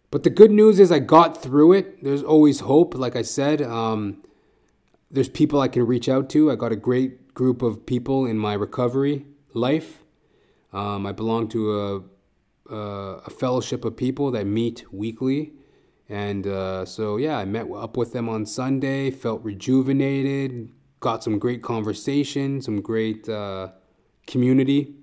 [0.09, 2.03] But the good news is I got through it.
[2.03, 2.95] There's always hope.
[2.95, 4.23] Like I said, um,
[5.11, 6.51] there's people I can reach out to.
[6.51, 10.03] I got a great group of people in my recovery life.
[10.73, 12.77] Um, I belong to a, a,
[13.25, 15.53] a, fellowship of people that meet weekly.
[16.09, 21.39] And uh, so, yeah, I met up with them on Sunday, felt rejuvenated, got some
[21.39, 23.69] great conversation, some great uh,
[24.25, 24.95] community,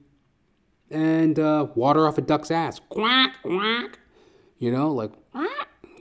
[0.90, 2.80] and uh, water off a duck's ass.
[2.88, 3.98] Quack, quack
[4.59, 5.12] you know, like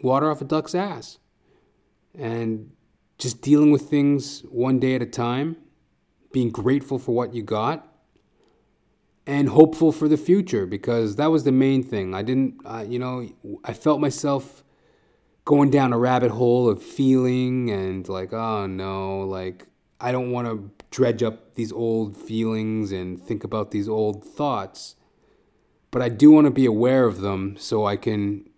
[0.02, 1.18] water off a duck's ass.
[2.18, 2.72] And
[3.18, 5.58] just dealing with things one day at a time,
[6.32, 7.88] being grateful for what you got,
[9.26, 12.14] and hopeful for the future because that was the main thing.
[12.14, 13.28] I didn't, uh, you know,
[13.64, 14.64] I felt myself
[15.46, 19.66] going down a rabbit hole of feeling and like, oh no, like
[20.04, 24.96] I don't want to dredge up these old feelings and think about these old thoughts.
[25.92, 28.50] But I do want to be aware of them so I can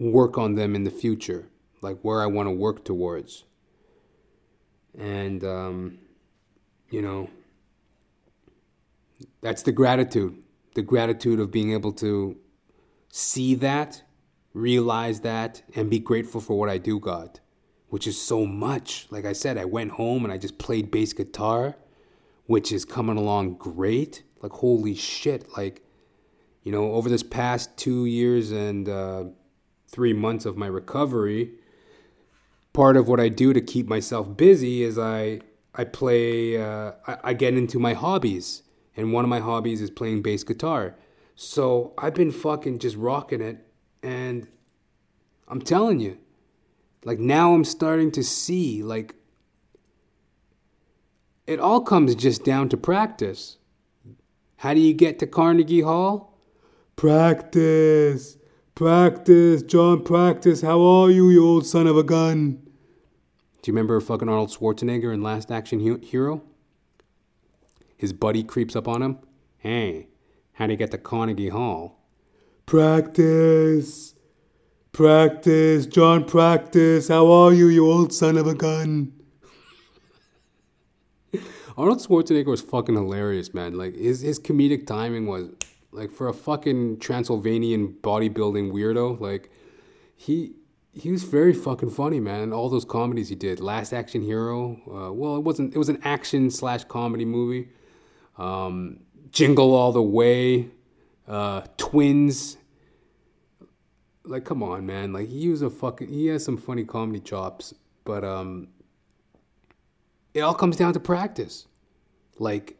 [0.00, 1.50] work on them in the future,
[1.82, 3.44] like where I want to work towards.
[4.98, 5.98] And, um,
[6.88, 7.28] you know,
[9.42, 10.42] that's the gratitude.
[10.74, 12.38] The gratitude of being able to
[13.12, 14.02] see that,
[14.54, 17.40] realize that, and be grateful for what I do got,
[17.88, 19.06] which is so much.
[19.10, 21.76] Like I said, I went home and I just played bass guitar,
[22.46, 24.22] which is coming along great.
[24.42, 25.56] Like, holy shit.
[25.56, 25.82] Like,
[26.62, 29.24] you know, over this past two years and, uh,
[29.88, 31.52] three months of my recovery,
[32.72, 35.40] part of what I do to keep myself busy is I
[35.74, 38.62] I play uh, I, I get into my hobbies,
[38.96, 40.96] and one of my hobbies is playing bass guitar.
[41.34, 43.66] So I've been fucking just rocking it,
[44.02, 44.48] and
[45.48, 46.18] I'm telling you,
[47.06, 49.14] like now I'm starting to see like
[51.46, 53.58] it all comes just down to practice.
[54.56, 56.36] How do you get to Carnegie Hall?
[56.96, 58.38] Practice.
[58.74, 60.62] Practice, John, practice.
[60.62, 62.60] How are you, you old son of a gun?
[63.62, 66.42] Do you remember fucking Arnold Schwarzenegger in Last Action Hero?
[67.96, 69.18] His buddy creeps up on him.
[69.58, 70.08] Hey,
[70.54, 72.00] how do you get to Carnegie Hall?
[72.66, 74.15] Practice.
[74.96, 77.08] Practice, John, practice.
[77.08, 79.12] How are you, you old son of a gun?
[81.76, 83.76] Arnold Schwarzenegger was fucking hilarious, man.
[83.76, 85.50] Like his his comedic timing was
[85.92, 89.50] like for a fucking Transylvanian bodybuilding weirdo, like
[90.16, 90.54] he
[90.94, 92.54] he was very fucking funny, man.
[92.54, 94.80] All those comedies he did, Last Action Hero.
[94.86, 95.74] Uh, well, it wasn't.
[95.74, 97.68] It was an action slash comedy movie.
[98.38, 100.70] Um, Jingle All the Way,
[101.28, 102.56] uh, Twins.
[104.26, 105.12] Like, come on, man.
[105.12, 106.08] Like, he was a fucking.
[106.08, 108.68] He has some funny comedy chops, but um,
[110.34, 111.66] it all comes down to practice.
[112.38, 112.76] Like,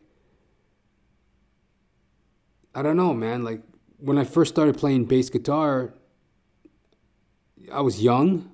[2.77, 3.43] I don't know, man.
[3.43, 3.63] Like
[3.99, 5.95] when I first started playing bass guitar,
[7.73, 8.51] I was young,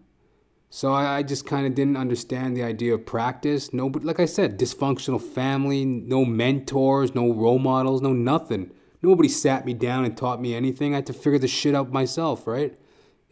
[0.71, 3.73] so I, I just kind of didn't understand the idea of practice.
[3.73, 8.71] No, but like I said, dysfunctional family, no mentors, no role models, no nothing.
[9.03, 10.95] Nobody sat me down and taught me anything.
[10.95, 12.79] I had to figure the shit out myself, right?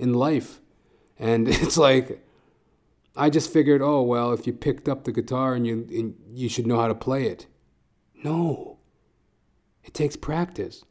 [0.01, 0.61] In life.
[1.19, 2.25] And it's like
[3.17, 6.49] I just figured, oh well, if you picked up the guitar and you and you
[6.49, 7.47] should know how to play it.
[8.23, 8.79] No.
[9.85, 10.85] It takes practice.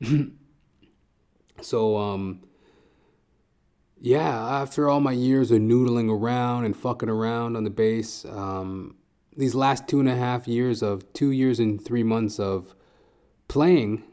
[1.60, 2.42] so, um,
[4.00, 8.96] yeah, after all my years of noodling around and fucking around on the bass, um,
[9.36, 12.74] these last two and a half years of two years and three months of
[13.48, 14.04] playing,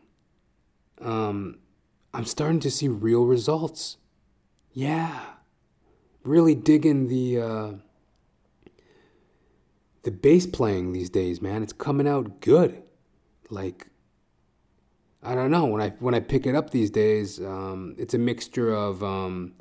[1.01, 1.59] um,
[2.13, 3.97] I'm starting to see real results.
[4.75, 5.21] Yeah,
[6.25, 7.71] really digging the uh,
[10.03, 11.63] the bass playing these days, man.
[11.63, 12.83] It's coming out good.
[13.49, 13.87] Like
[15.23, 18.17] I don't know when I when I pick it up these days, um, it's a
[18.17, 19.53] mixture of um,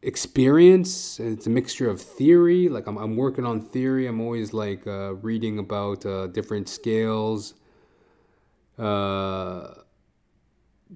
[0.00, 1.18] experience.
[1.18, 2.68] It's a mixture of theory.
[2.68, 4.06] Like I'm, I'm working on theory.
[4.06, 7.54] I'm always like uh, reading about uh, different scales,
[8.78, 9.74] uh,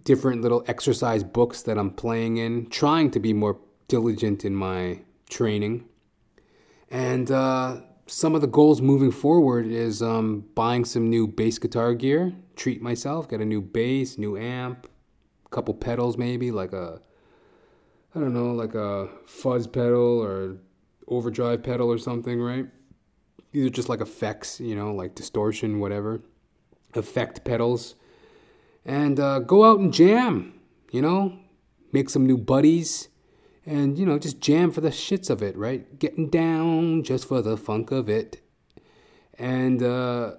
[0.04, 5.00] different little exercise books that I'm playing in, trying to be more diligent in my
[5.28, 5.86] training.
[6.90, 11.94] And uh, some of the goals moving forward is um, buying some new bass guitar
[11.94, 14.88] gear, treat myself, get a new bass, new amp,
[15.50, 17.00] couple pedals maybe, like a
[18.14, 20.58] I don't know, like a fuzz pedal or
[21.08, 22.66] overdrive pedal or something, right?
[23.52, 26.20] These are just like effects, you know, like distortion, whatever.
[26.94, 27.94] Effect pedals.
[28.84, 31.38] And uh, go out and jam, you know,
[31.92, 33.08] make some new buddies
[33.64, 35.98] and, you know, just jam for the shits of it, right?
[35.98, 38.42] Getting down just for the funk of it.
[39.38, 40.32] And, uh,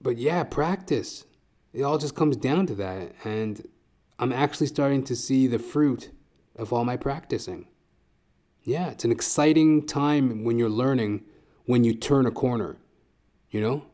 [0.00, 1.24] but yeah, practice.
[1.74, 3.12] It all just comes down to that.
[3.24, 3.68] And
[4.18, 6.10] I'm actually starting to see the fruit
[6.56, 7.66] of all my practicing.
[8.62, 11.24] Yeah, it's an exciting time when you're learning
[11.66, 12.76] when you turn a corner,
[13.50, 13.84] you know?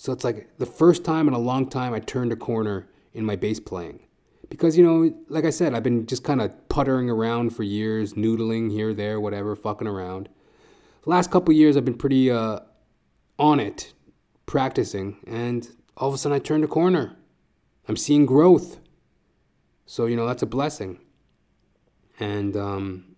[0.00, 3.22] So it's like the first time in a long time I turned a corner in
[3.22, 4.00] my bass playing.
[4.48, 8.14] Because, you know, like I said, I've been just kind of puttering around for years,
[8.14, 10.30] noodling here, there, whatever, fucking around.
[11.02, 12.60] The last couple years I've been pretty uh,
[13.38, 13.92] on it,
[14.46, 17.14] practicing, and all of a sudden I turned a corner.
[17.86, 18.80] I'm seeing growth.
[19.84, 20.98] So, you know, that's a blessing.
[22.18, 23.16] And um,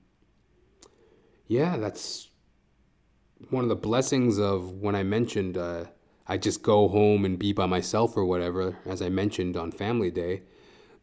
[1.47, 2.29] yeah, that's
[3.51, 5.85] one of the blessings of when I mentioned uh,
[6.27, 10.11] I just go home and be by myself or whatever, as I mentioned on Family
[10.11, 10.43] Day.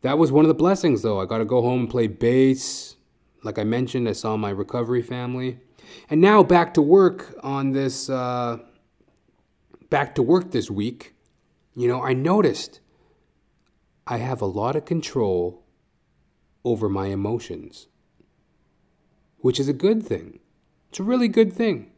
[0.02, 1.20] That was one of the blessings, though.
[1.20, 2.96] I got to go home and play bass.
[3.44, 5.60] Like I mentioned, I saw my recovery family.
[6.10, 8.60] And now back to work on this, uh,
[9.90, 11.16] back to work this week.
[11.76, 12.80] You know, I noticed
[14.08, 15.64] I have a lot of control
[16.64, 17.88] over my emotions,
[19.40, 20.40] which is a good thing.
[20.90, 21.92] It's a really good thing.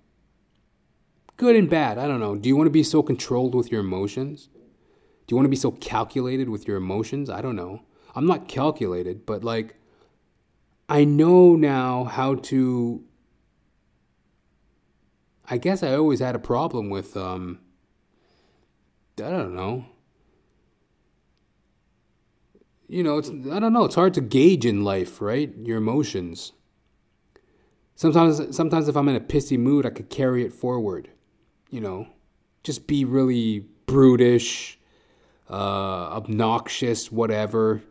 [1.41, 2.35] Good and bad, I don't know.
[2.35, 4.47] Do you want to be so controlled with your emotions?
[5.25, 7.31] Do you want to be so calculated with your emotions?
[7.31, 7.81] I don't know.
[8.13, 9.73] I'm not calculated, but like,
[10.87, 13.03] I know now how to.
[15.49, 17.57] I guess I always had a problem with, um,
[19.17, 19.85] I don't know,
[22.87, 25.51] you know, it's I don't know, it's hard to gauge in life, right?
[25.63, 26.51] Your emotions.
[27.95, 31.09] Sometimes sometimes if I'm in a pissy mood, I could carry it forward.
[31.71, 32.07] You know,
[32.63, 34.77] just be really brutish,
[35.49, 37.81] uh, obnoxious, whatever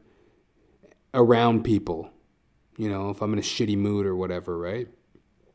[1.13, 2.11] around people.
[2.77, 4.89] You know, if I'm in a shitty mood or whatever, right?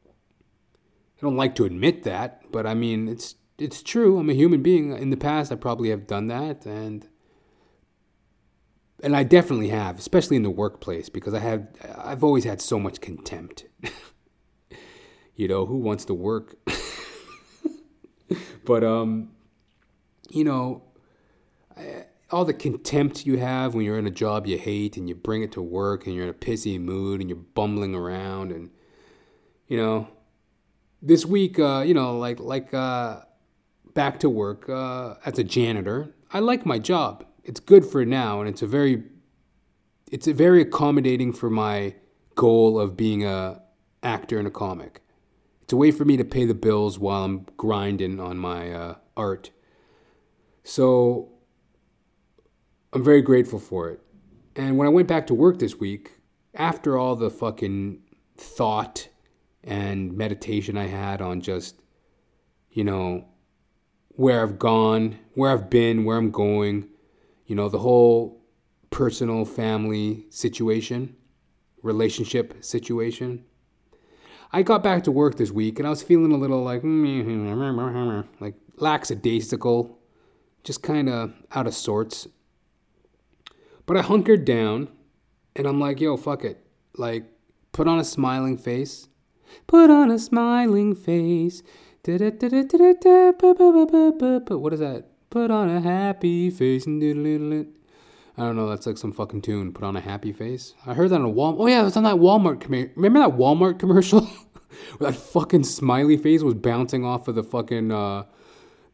[0.06, 4.20] I don't like to admit that, but I mean, it's it's true.
[4.20, 4.92] I'm a human being.
[4.92, 7.08] In the past, I probably have done that, and
[9.02, 12.80] and I definitely have, especially in the workplace, because I have I've always had so
[12.80, 13.66] much contempt.
[15.36, 16.58] you know, who wants to work?
[18.66, 19.30] but um,
[20.30, 20.84] you know,
[22.32, 25.44] all the contempt you have when you're in a job you hate and you bring
[25.44, 28.70] it to work and you're in a pissy mood and you're bumbling around and
[29.68, 30.08] you know,
[31.02, 33.22] this week, uh, you know, like like uh,
[33.94, 36.14] back to work uh, as a janitor.
[36.32, 39.04] I like my job it's good for now, and it's a very
[40.12, 41.96] it's a very accommodating for my
[42.34, 43.62] goal of being a
[44.04, 45.02] actor in a comic.
[45.66, 48.96] It's a way for me to pay the bills while I'm grinding on my uh,
[49.18, 49.50] art.
[50.64, 51.32] So
[52.94, 54.00] I'm very grateful for it.
[54.56, 56.20] And when I went back to work this week,
[56.54, 57.98] after all the fucking
[58.38, 59.10] thought
[59.64, 61.82] and meditation I had on just,
[62.70, 63.26] you know,
[64.10, 66.90] where I've gone, where I've been, where I'm going,
[67.48, 68.46] you know, the whole
[68.92, 71.16] personal family situation,
[71.82, 73.46] relationship situation.
[74.52, 78.26] I got back to work this week and I was feeling a little like, mm,
[78.40, 79.98] like lackadaisical,
[80.64, 82.28] just kind of out of sorts.
[83.86, 84.90] But I hunkered down
[85.56, 86.66] and I'm like, yo, fuck it.
[86.98, 87.26] Like,
[87.72, 89.08] put on a smiling face.
[89.68, 91.62] Put on a smiling face.
[92.04, 92.22] What
[94.74, 95.06] is that?
[95.30, 97.02] Put on a happy face and
[98.38, 98.68] I don't know.
[98.70, 99.72] That's like some fucking tune.
[99.72, 100.74] Put on a happy face.
[100.86, 101.56] I heard that on a Walmart.
[101.60, 102.92] Oh yeah, it was on that Walmart commercial.
[102.96, 104.22] Remember that Walmart commercial
[104.98, 108.24] where that fucking smiley face was bouncing off of the fucking uh,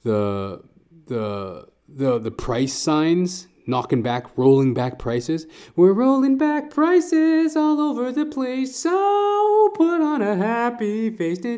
[0.04, 0.62] the
[1.08, 5.48] the the the price signs, knocking back, rolling back prices.
[5.76, 8.76] We're rolling back prices all over the place.
[8.76, 11.40] So put on a happy face.
[11.40, 11.50] Put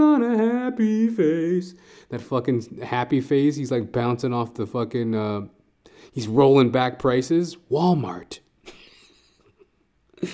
[0.00, 1.74] on a happy face
[2.12, 3.56] that fucking happy face.
[3.56, 5.14] He's like bouncing off the fucking.
[5.14, 5.46] Uh,
[6.12, 7.56] he's rolling back prices.
[7.70, 8.40] Walmart.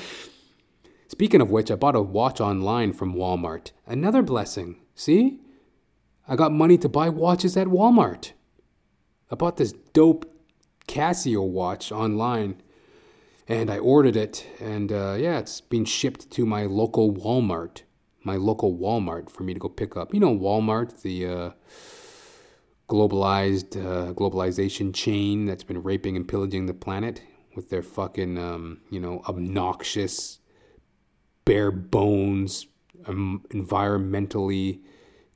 [1.09, 3.71] Speaking of which, I bought a watch online from Walmart.
[3.87, 4.81] Another blessing.
[4.95, 5.41] See?
[6.27, 8.33] I got money to buy watches at Walmart.
[9.31, 10.25] I bought this dope
[10.87, 12.63] Casio watch online
[13.47, 14.47] and I ordered it.
[14.61, 17.83] And uh, yeah, it's being shipped to my local Walmart
[18.29, 20.13] my local Walmart for me to go pick up.
[20.13, 21.51] You know, Walmart, the uh,
[22.89, 27.23] globalized uh, globalization chain that's been raping and pillaging the planet
[27.55, 30.41] with their fucking um, you know obnoxious,
[31.45, 32.67] bare bones,
[33.07, 34.81] um, environmentally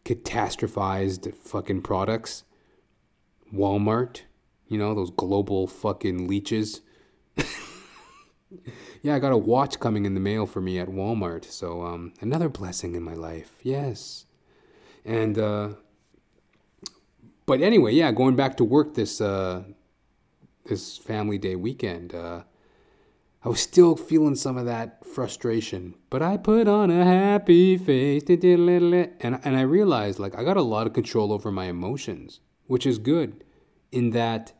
[0.04, 2.44] catastrophized fucking products.
[3.54, 4.22] Walmart,
[4.68, 6.80] you know those global fucking leeches.
[9.02, 11.44] yeah, I got a watch coming in the mail for me at Walmart.
[11.44, 13.56] So um, another blessing in my life.
[13.62, 14.26] Yes.
[15.04, 15.70] And uh,
[17.46, 19.64] but anyway, yeah, going back to work this uh,
[20.64, 22.14] this family day weekend.
[22.14, 22.42] Uh,
[23.44, 28.22] I was still feeling some of that frustration, but I put on a happy face,
[28.28, 32.38] and and I realized like I got a lot of control over my emotions,
[32.72, 33.44] which is good,
[33.90, 34.54] in that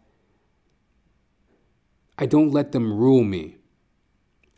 [2.18, 3.56] I don't let them rule me.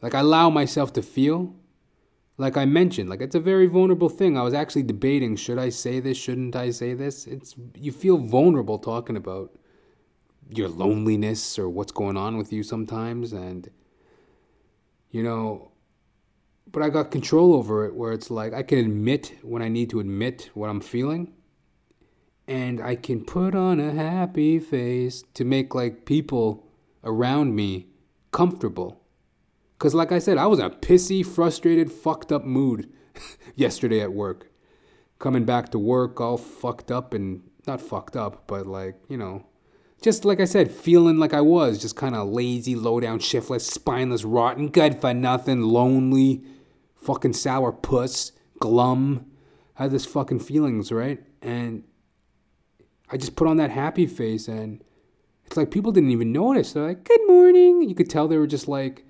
[0.02, 1.54] Like I allow myself to feel.
[2.36, 4.36] Like I mentioned, like it's a very vulnerable thing.
[4.36, 7.28] I was actually debating should I say this, shouldn't I say this?
[7.28, 9.56] It's you feel vulnerable talking about
[10.50, 13.70] your loneliness or what's going on with you sometimes and
[15.10, 15.70] you know
[16.70, 19.90] but I got control over it where it's like I can admit when I need
[19.90, 21.32] to admit what I'm feeling
[22.46, 26.66] and I can put on a happy face to make like people
[27.02, 27.88] around me
[28.30, 29.04] comfortable
[29.78, 32.90] because, like I said, I was in a pissy, frustrated, fucked up mood
[33.54, 34.50] yesterday at work.
[35.18, 39.46] Coming back to work all fucked up and not fucked up, but like, you know,
[40.02, 43.66] just like I said, feeling like I was, just kind of lazy, low down, shiftless,
[43.66, 46.42] spineless, rotten, good for nothing, lonely,
[46.94, 49.26] fucking sour puss, glum.
[49.78, 51.22] I had this fucking feelings, right?
[51.42, 51.84] And
[53.10, 54.82] I just put on that happy face and
[55.44, 56.72] it's like people didn't even notice.
[56.72, 57.88] They're like, good morning.
[57.88, 59.04] You could tell they were just like,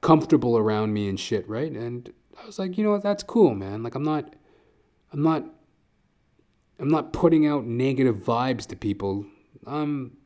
[0.00, 1.72] comfortable around me and shit, right?
[1.72, 3.82] And I was like, you know what, that's cool, man.
[3.82, 4.34] Like I'm not
[5.12, 5.44] I'm not
[6.78, 9.26] I'm not putting out negative vibes to people.
[9.66, 10.16] I'm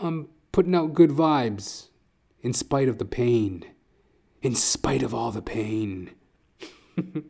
[0.00, 1.88] I'm putting out good vibes
[2.40, 3.64] in spite of the pain.
[4.42, 6.10] In spite of all the pain.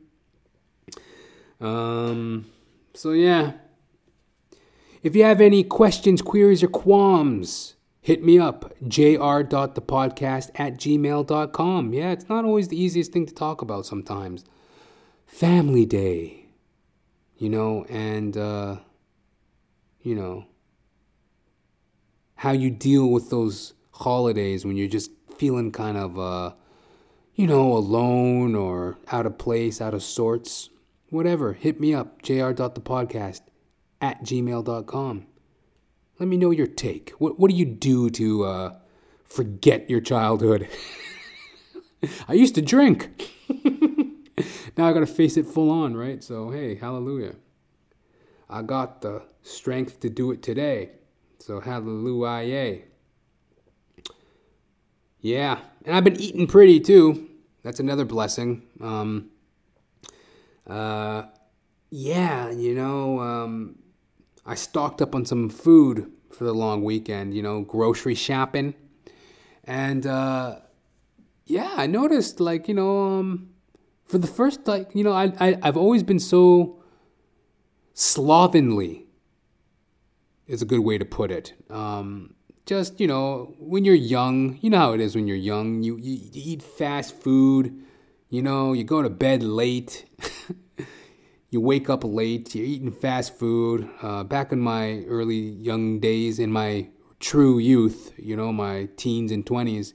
[1.60, 2.46] um
[2.94, 3.52] so yeah.
[5.02, 11.92] If you have any questions, queries, or qualms, hit me up, jr.thepodcast at gmail.com.
[11.92, 14.44] Yeah, it's not always the easiest thing to talk about sometimes.
[15.26, 16.46] Family Day,
[17.36, 18.76] you know, and, uh,
[20.02, 20.46] you know,
[22.36, 26.52] how you deal with those holidays when you're just feeling kind of, uh,
[27.34, 30.70] you know, alone or out of place, out of sorts.
[31.08, 33.40] Whatever, hit me up, jr.thepodcast
[34.02, 35.26] at gmail.com.
[36.18, 37.10] Let me know your take.
[37.18, 38.76] What what do you do to uh,
[39.24, 40.68] forget your childhood?
[42.28, 43.30] I used to drink.
[44.76, 46.22] now I got to face it full on, right?
[46.22, 47.36] So hey, hallelujah.
[48.50, 50.90] I got the strength to do it today.
[51.38, 52.82] So hallelujah.
[55.20, 57.28] Yeah, and I've been eating pretty too.
[57.62, 58.62] That's another blessing.
[58.80, 59.30] Um,
[60.66, 61.24] uh,
[61.90, 63.78] yeah, you know, um,
[64.44, 68.74] I stocked up on some food for the long weekend, you know, grocery shopping.
[69.64, 70.60] And uh,
[71.46, 73.50] yeah, I noticed like, you know, um,
[74.06, 76.82] for the first like, you know, I, I I've always been so
[77.94, 79.06] slovenly
[80.46, 81.54] is a good way to put it.
[81.70, 82.34] Um,
[82.66, 85.96] just, you know, when you're young, you know how it is when you're young, you,
[85.96, 87.82] you, you eat fast food,
[88.28, 90.04] you know, you go to bed late.
[91.52, 93.86] you wake up late, you're eating fast food.
[94.00, 96.88] Uh, back in my early young days, in my
[97.20, 99.92] true youth, you know, my teens and 20s,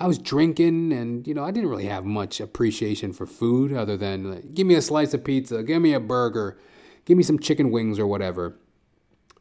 [0.00, 3.96] I was drinking and, you know, I didn't really have much appreciation for food other
[3.96, 6.58] than like, give me a slice of pizza, give me a burger,
[7.04, 8.58] give me some chicken wings or whatever.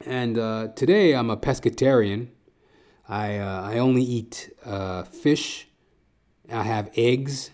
[0.05, 2.27] And uh, today I'm a pescatarian.
[3.09, 5.67] I uh, I only eat uh, fish.
[6.51, 7.51] I have eggs,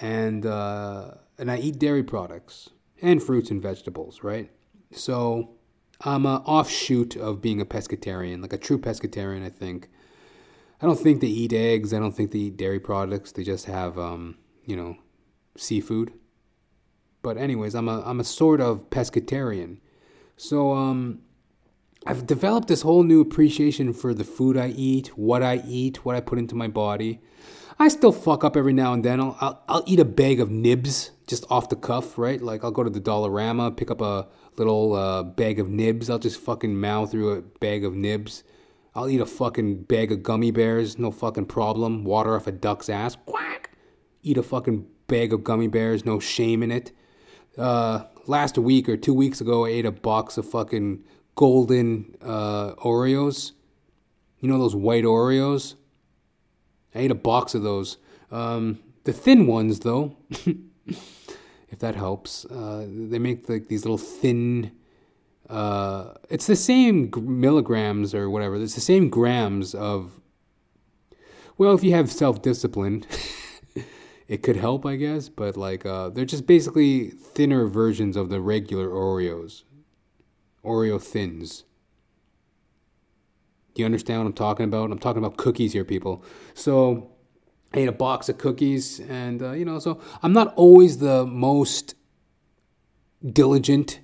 [0.00, 2.70] and uh, and I eat dairy products
[3.02, 4.22] and fruits and vegetables.
[4.22, 4.50] Right,
[4.92, 5.50] so
[6.00, 9.44] I'm an offshoot of being a pescatarian, like a true pescatarian.
[9.44, 9.88] I think.
[10.82, 11.94] I don't think they eat eggs.
[11.94, 13.32] I don't think they eat dairy products.
[13.32, 14.96] They just have, um, you know,
[15.56, 16.12] seafood.
[17.22, 19.78] But anyways, I'm a I'm a sort of pescatarian.
[20.36, 21.20] So um,
[22.06, 26.16] I've developed this whole new appreciation for the food I eat, what I eat, what
[26.16, 27.20] I put into my body.
[27.78, 29.20] I still fuck up every now and then.
[29.20, 32.40] I'll, I'll, I'll eat a bag of nibs just off the cuff, right?
[32.40, 36.08] Like I'll go to the Dollarama, pick up a little uh, bag of nibs.
[36.08, 38.44] I'll just fucking mow through a bag of nibs.
[38.94, 42.04] I'll eat a fucking bag of gummy bears, no fucking problem.
[42.04, 43.70] Water off a duck's ass, quack.
[44.22, 46.92] Eat a fucking bag of gummy bears, no shame in it.
[47.58, 51.02] Uh, last week or two weeks ago, I ate a box of fucking
[51.34, 53.52] golden uh, Oreos.
[54.38, 55.74] You know those white Oreos?
[56.94, 57.96] I ate a box of those.
[58.30, 64.72] Um, the thin ones, though, if that helps, uh, they make like these little thin.
[65.48, 68.56] Uh, it's the same milligrams or whatever.
[68.56, 70.20] It's the same grams of.
[71.56, 73.04] Well, if you have self discipline,
[74.28, 75.28] it could help, I guess.
[75.28, 79.64] But like, uh, they're just basically thinner versions of the regular Oreos.
[80.64, 81.64] Oreo thins.
[83.74, 84.90] Do you understand what I'm talking about?
[84.90, 86.24] I'm talking about cookies here, people.
[86.54, 87.10] So
[87.74, 91.26] I ate a box of cookies, and uh, you know, so I'm not always the
[91.26, 91.94] most
[93.24, 94.00] diligent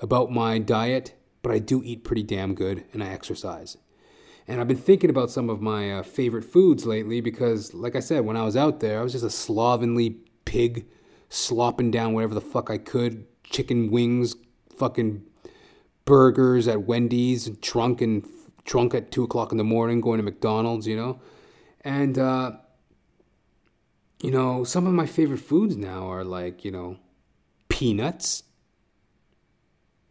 [0.00, 3.78] about my diet, but I do eat pretty damn good, and I exercise.
[4.48, 8.00] And I've been thinking about some of my uh, favorite foods lately because, like I
[8.00, 10.86] said, when I was out there, I was just a slovenly pig
[11.28, 14.36] slopping down whatever the fuck I could chicken wings,
[14.76, 15.22] fucking
[16.04, 18.26] burgers at Wendy's, drunk and
[18.66, 21.20] drunk at two o'clock in the morning, going to McDonald's, you know,
[21.82, 22.52] and uh,
[24.22, 26.98] you know some of my favorite foods now are like you know
[27.68, 28.42] peanuts.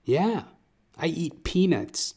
[0.03, 0.43] Yeah,
[0.97, 2.16] I eat peanuts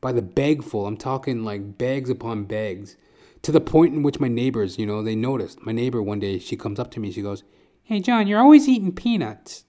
[0.00, 0.86] by the bagful.
[0.86, 2.96] I'm talking like bags upon bags,
[3.42, 5.64] to the point in which my neighbors, you know, they noticed.
[5.66, 7.44] My neighbor one day, she comes up to me, she goes,
[7.82, 9.64] "Hey John, you're always eating peanuts.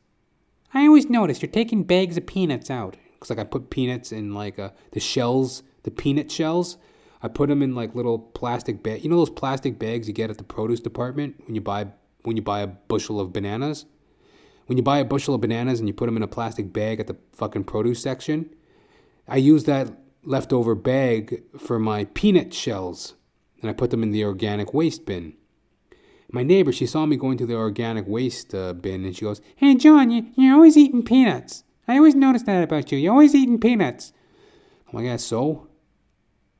[0.73, 4.33] I always notice you're taking bags of peanuts out." Cause like I put peanuts in
[4.33, 6.77] like uh, the shells, the peanut shells.
[7.21, 9.03] I put them in like little plastic bag.
[9.03, 11.87] You know those plastic bags you get at the produce department when you buy
[12.23, 13.85] when you buy a bushel of bananas.
[14.65, 16.99] When you buy a bushel of bananas and you put them in a plastic bag
[16.99, 18.49] at the fucking produce section,
[19.27, 19.91] I use that
[20.23, 23.13] leftover bag for my peanut shells,
[23.61, 25.33] and I put them in the organic waste bin.
[26.31, 29.41] My neighbor, she saw me going to the organic waste uh, bin, and she goes,
[29.55, 32.97] "Hey John, you, you're always eating peanuts." I always noticed that about you.
[32.97, 34.11] You're always eating peanuts.
[34.87, 35.67] I'm like, yeah, so?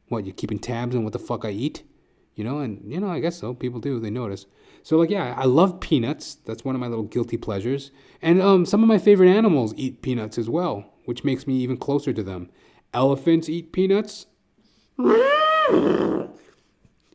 [0.07, 1.83] What, you're keeping tabs on what the fuck I eat?
[2.35, 3.53] You know, and, you know, I guess so.
[3.53, 3.99] People do.
[3.99, 4.45] They notice.
[4.83, 6.35] So, like, yeah, I love peanuts.
[6.35, 7.91] That's one of my little guilty pleasures.
[8.21, 11.77] And um, some of my favorite animals eat peanuts as well, which makes me even
[11.77, 12.49] closer to them.
[12.93, 14.27] Elephants eat peanuts.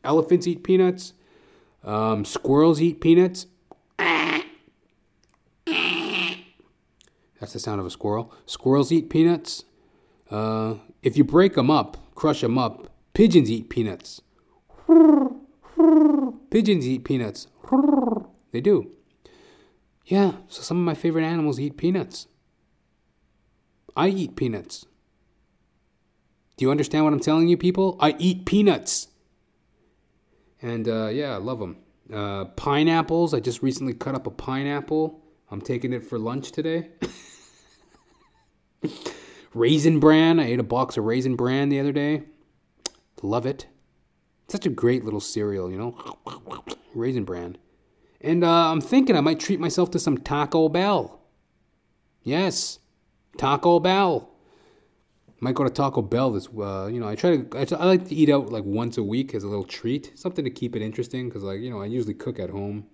[0.02, 1.12] Elephants eat peanuts.
[1.84, 3.46] Um, squirrels eat peanuts.
[7.40, 8.32] That's the sound of a squirrel.
[8.46, 9.64] Squirrels eat peanuts.
[10.30, 14.20] Uh, if you break them up, crush them up, pigeons eat peanuts.
[16.50, 17.46] Pigeons eat peanuts.
[18.52, 18.90] They do.
[20.04, 22.26] Yeah, so some of my favorite animals eat peanuts.
[23.96, 24.84] I eat peanuts.
[26.58, 27.96] Do you understand what I'm telling you, people?
[28.00, 29.08] I eat peanuts.
[30.60, 31.78] And uh, yeah, I love them.
[32.12, 33.32] Uh, pineapples.
[33.32, 35.24] I just recently cut up a pineapple.
[35.50, 36.90] I'm taking it for lunch today.
[39.54, 40.38] Raisin Bran.
[40.40, 42.22] I ate a box of Raisin Bran the other day.
[43.22, 43.66] Love it.
[44.48, 45.96] Such a great little cereal, you know?
[46.94, 47.56] Raisin Bran.
[48.20, 51.20] And uh, I'm thinking I might treat myself to some Taco Bell.
[52.22, 52.78] Yes,
[53.38, 54.30] Taco Bell.
[55.42, 56.48] Might go to Taco Bell this.
[56.48, 57.58] Uh, you know, I try to.
[57.58, 60.44] I, I like to eat out like once a week as a little treat, something
[60.44, 61.28] to keep it interesting.
[61.28, 62.86] Because like you know, I usually cook at home.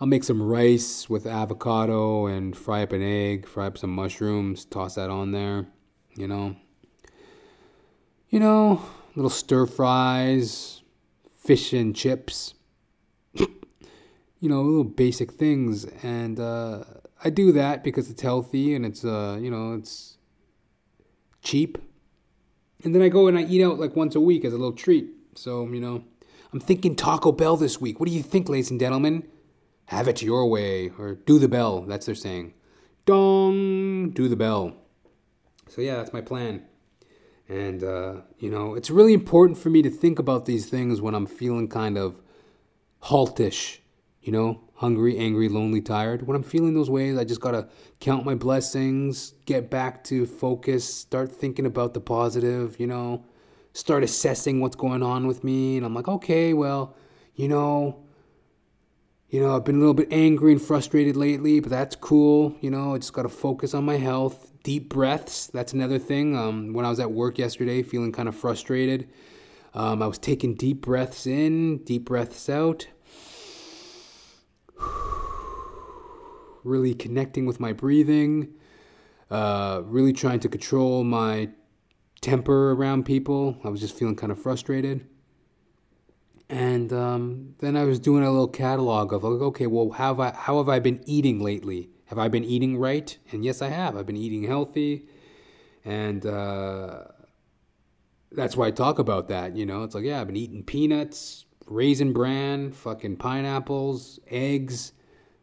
[0.00, 4.64] I'll make some rice with avocado and fry up an egg, fry up some mushrooms,
[4.64, 5.66] toss that on there,
[6.14, 6.54] you know.
[8.30, 8.82] You know,
[9.16, 10.82] little stir fries,
[11.34, 12.54] fish and chips.
[13.34, 13.48] you
[14.42, 16.84] know, little basic things and uh,
[17.24, 20.18] I do that because it's healthy and it's uh, you know, it's
[21.42, 21.78] cheap.
[22.84, 24.72] And then I go and I eat out like once a week as a little
[24.72, 25.08] treat.
[25.34, 26.04] So, you know,
[26.52, 27.98] I'm thinking Taco Bell this week.
[27.98, 29.24] What do you think, ladies and gentlemen?
[29.88, 31.80] Have it your way, or do the bell.
[31.80, 32.52] That's their saying.
[33.06, 34.76] Dong, do the bell.
[35.66, 36.62] So yeah, that's my plan.
[37.48, 41.14] And, uh, you know, it's really important for me to think about these things when
[41.14, 42.20] I'm feeling kind of
[43.00, 43.80] haltish,
[44.20, 46.26] you know, hungry, angry, lonely, tired.
[46.26, 47.68] When I'm feeling those ways, I just gotta
[47.98, 53.24] count my blessings, get back to focus, start thinking about the positive, you know,
[53.72, 55.78] start assessing what's going on with me.
[55.78, 56.94] And I'm like, okay, well,
[57.34, 58.04] you know,
[59.30, 62.56] you know, I've been a little bit angry and frustrated lately, but that's cool.
[62.60, 64.52] You know, I just got to focus on my health.
[64.62, 66.34] Deep breaths, that's another thing.
[66.34, 69.08] Um, when I was at work yesterday, feeling kind of frustrated,
[69.74, 72.88] um, I was taking deep breaths in, deep breaths out.
[76.64, 78.52] Really connecting with my breathing,
[79.30, 81.48] uh, really trying to control my
[82.20, 83.56] temper around people.
[83.64, 85.06] I was just feeling kind of frustrated.
[86.50, 90.20] And um, then I was doing a little catalog of like, okay, well, how have
[90.20, 91.90] I how have I been eating lately?
[92.06, 93.16] Have I been eating right?
[93.32, 93.96] And yes, I have.
[93.96, 95.06] I've been eating healthy,
[95.84, 97.04] and uh,
[98.32, 99.56] that's why I talk about that.
[99.56, 104.92] You know, it's like yeah, I've been eating peanuts, raisin bran, fucking pineapples, eggs,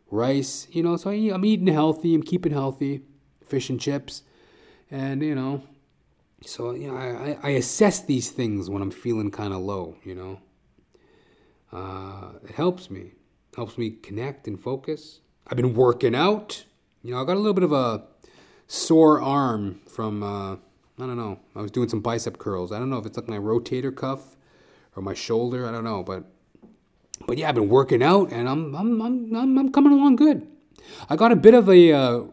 [0.09, 0.67] rice.
[0.71, 2.15] You know, so I, I'm eating healthy.
[2.15, 3.01] I'm keeping healthy,
[3.45, 4.23] fish and chips,
[4.89, 5.61] and you know,
[6.43, 9.97] so you know, I, I assess these things when I'm feeling kind of low.
[10.03, 10.39] You know
[11.75, 13.11] uh, it helps me.
[13.55, 15.19] Helps me connect and focus.
[15.47, 16.65] I've been working out.
[17.03, 18.03] You know, I got a little bit of a
[18.67, 20.57] sore arm from uh, I
[20.97, 21.39] don't know.
[21.55, 22.71] I was doing some bicep curls.
[22.71, 24.37] I don't know if it's like my rotator cuff
[24.95, 25.67] or my shoulder.
[25.67, 26.23] I don't know, but
[27.27, 30.47] but yeah, I've been working out and I'm I'm I'm I'm, I'm coming along good.
[31.09, 32.23] I got a bit of a uh,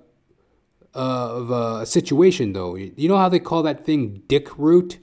[0.95, 2.76] uh, of a situation though.
[2.76, 4.99] You know how they call that thing dick root?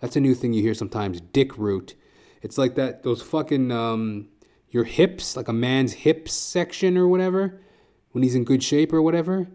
[0.00, 1.20] That's a new thing you hear sometimes.
[1.20, 1.94] Dick root.
[2.42, 4.28] It's like that those fucking um,
[4.68, 7.60] your hips, like a man's hips section or whatever,
[8.10, 9.48] when he's in good shape or whatever.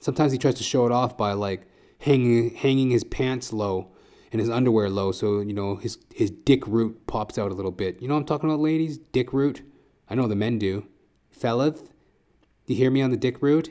[0.00, 1.66] Sometimes he tries to show it off by like
[2.00, 3.92] hanging hanging his pants low
[4.32, 7.70] and his underwear low, so you know his his dick root pops out a little
[7.70, 8.02] bit.
[8.02, 8.98] You know what I'm talking about, ladies?
[8.98, 9.62] Dick root.
[10.10, 10.86] I know the men do.
[11.30, 13.70] Fellas, do you hear me on the dick root?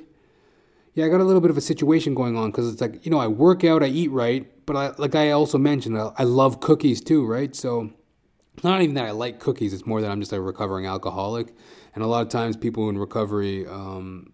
[0.94, 3.12] Yeah, I got a little bit of a situation going on because it's like you
[3.12, 6.24] know I work out, I eat right, but I like I also mentioned I, I
[6.24, 7.56] love cookies too, right?
[7.56, 7.92] So
[8.64, 9.74] not even that I like cookies.
[9.74, 11.54] It's more that I'm just a recovering alcoholic,
[11.96, 14.34] and a lot of times people in recovery, um,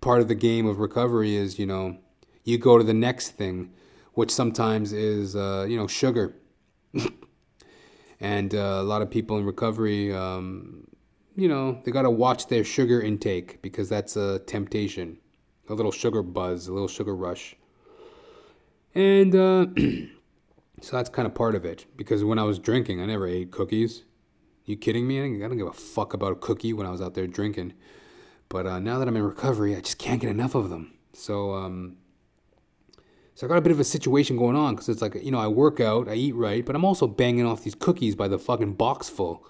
[0.00, 1.98] part of the game of recovery is you know
[2.44, 3.72] you go to the next thing,
[4.14, 6.36] which sometimes is uh, you know sugar,
[8.20, 10.86] and uh, a lot of people in recovery, um,
[11.36, 15.18] you know, they got to watch their sugar intake because that's a temptation,
[15.68, 17.56] a little sugar buzz, a little sugar rush,
[18.94, 19.34] and.
[19.34, 19.66] Uh,
[20.80, 21.86] So that's kind of part of it.
[21.96, 24.04] Because when I was drinking, I never ate cookies.
[24.64, 25.20] You kidding me?
[25.20, 27.74] I don't give a fuck about a cookie when I was out there drinking.
[28.48, 30.92] But uh, now that I'm in recovery, I just can't get enough of them.
[31.12, 31.96] So, um,
[33.34, 35.38] so I got a bit of a situation going on because it's like you know
[35.38, 38.38] I work out, I eat right, but I'm also banging off these cookies by the
[38.38, 39.46] fucking box full.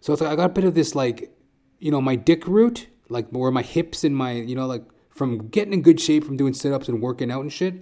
[0.00, 1.32] So it's like I got a bit of this like,
[1.78, 5.48] you know, my dick root, like where my hips and my you know like from
[5.48, 7.74] getting in good shape from doing sit ups and working out and shit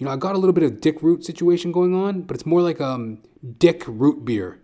[0.00, 2.46] you know, I got a little bit of dick root situation going on, but it's
[2.46, 3.22] more like um
[3.58, 4.58] dick root beer.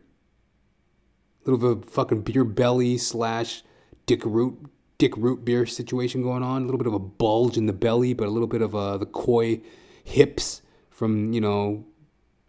[1.45, 3.63] A little bit of fucking beer belly slash
[4.07, 4.59] dick root
[4.97, 6.63] dick root beer situation going on.
[6.63, 8.97] A little bit of a bulge in the belly, but a little bit of uh,
[8.97, 9.61] the koi
[10.03, 11.85] hips from you know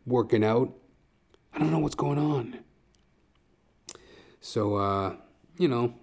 [0.06, 0.74] working out.
[1.54, 2.60] I don't know what's going on.
[4.40, 5.18] So uh,
[5.58, 5.94] you know,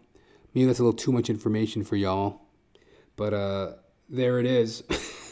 [0.53, 2.43] maybe that's a little too much information for y'all,
[3.17, 3.73] but uh,
[4.11, 4.83] there it is.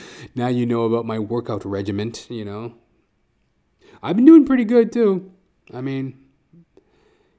[0.34, 2.74] now you know about my workout regiment, you know.
[4.02, 5.32] I've been doing pretty good too.
[5.72, 6.18] I mean,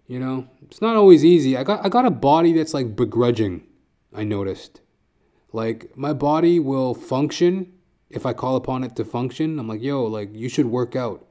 [0.07, 1.57] you know, it's not always easy.
[1.57, 3.63] I got I got a body that's like begrudging,
[4.13, 4.81] I noticed.
[5.51, 7.73] Like my body will function
[8.09, 9.59] if I call upon it to function.
[9.59, 11.25] I'm like, "Yo, like you should work out."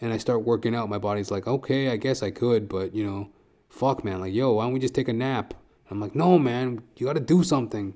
[0.00, 3.04] And I start working out, my body's like, "Okay, I guess I could, but, you
[3.04, 3.30] know,
[3.68, 5.54] fuck man, like, "Yo, why don't we just take a nap?"
[5.90, 7.94] I'm like, "No, man, you got to do something."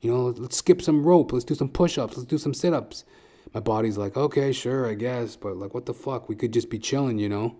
[0.00, 1.32] You know, let's skip some rope.
[1.32, 2.16] Let's do some push ups.
[2.16, 3.04] Let's do some sit ups.
[3.52, 5.36] My body's like, okay, sure, I guess.
[5.36, 6.28] But like, what the fuck?
[6.28, 7.56] We could just be chilling, you know?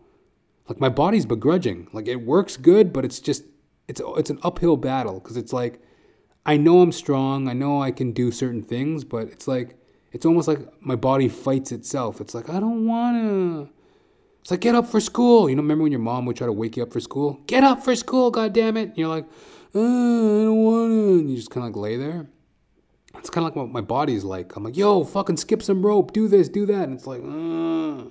[0.69, 1.89] Like, my body's begrudging.
[1.93, 3.45] Like, it works good, but it's just,
[3.89, 5.81] it's, it's an uphill battle because it's like,
[6.45, 7.49] I know I'm strong.
[7.49, 9.77] I know I can do certain things, but it's like,
[10.13, 12.21] it's almost like my body fights itself.
[12.21, 13.69] It's like, I don't want to.
[14.41, 15.49] It's like, get up for school.
[15.49, 17.41] You know, remember when your mom would try to wake you up for school?
[17.47, 18.91] Get up for school, God damn it!
[18.91, 19.27] And you're like,
[19.75, 21.21] Eh, I don't want it.
[21.21, 22.27] And you just kind of like lay there.
[23.17, 24.55] It's kind of like what my body's like.
[24.57, 26.85] I'm like, yo, fucking skip some rope, do this, do that.
[26.85, 28.05] And it's like, eh,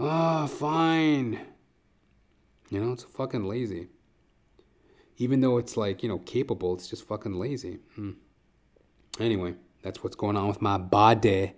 [0.00, 1.40] ah, uh, fine.
[2.70, 3.88] You know, it's fucking lazy.
[5.18, 7.78] Even though it's like, you know, capable, it's just fucking lazy.
[7.94, 8.12] Hmm.
[9.18, 11.52] Anyway, that's what's going on with my body.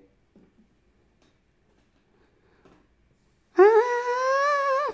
[3.56, 4.92] Ah.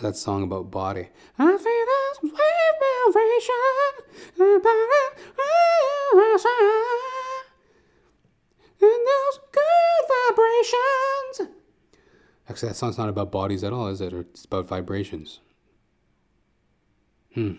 [0.00, 1.08] That song about body.
[1.38, 1.97] I feel
[8.80, 11.54] and those good vibrations.
[12.48, 14.12] Actually, that song's not about bodies at all, is it?
[14.12, 15.40] It's about vibrations.
[17.34, 17.54] Hmm.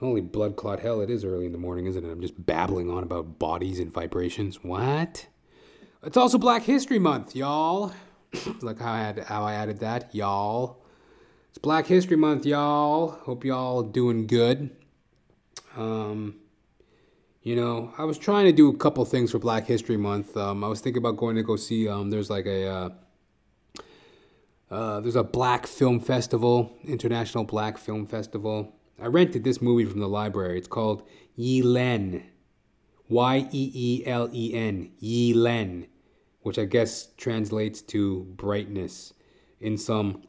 [0.00, 2.10] Holy blood clot hell, it is early in the morning, isn't it?
[2.10, 4.62] I'm just babbling on about bodies and vibrations.
[4.64, 5.26] What?
[6.02, 7.92] It's also Black History Month, y'all.
[8.60, 10.83] Look how I, had, how I added that, y'all.
[11.54, 13.10] It's Black History Month, y'all.
[13.10, 14.70] Hope y'all doing good.
[15.76, 16.34] Um,
[17.44, 20.36] you know, I was trying to do a couple things for Black History Month.
[20.36, 21.88] Um, I was thinking about going to go see.
[21.88, 22.90] Um, there's like a uh,
[24.68, 28.74] uh, there's a Black Film Festival, International Black Film Festival.
[29.00, 30.58] I rented this movie from the library.
[30.58, 31.04] It's called
[31.38, 32.24] Yeelen,
[33.08, 35.86] Y E E L E N, Yeelen,
[36.42, 39.12] which I guess translates to brightness
[39.60, 40.24] in some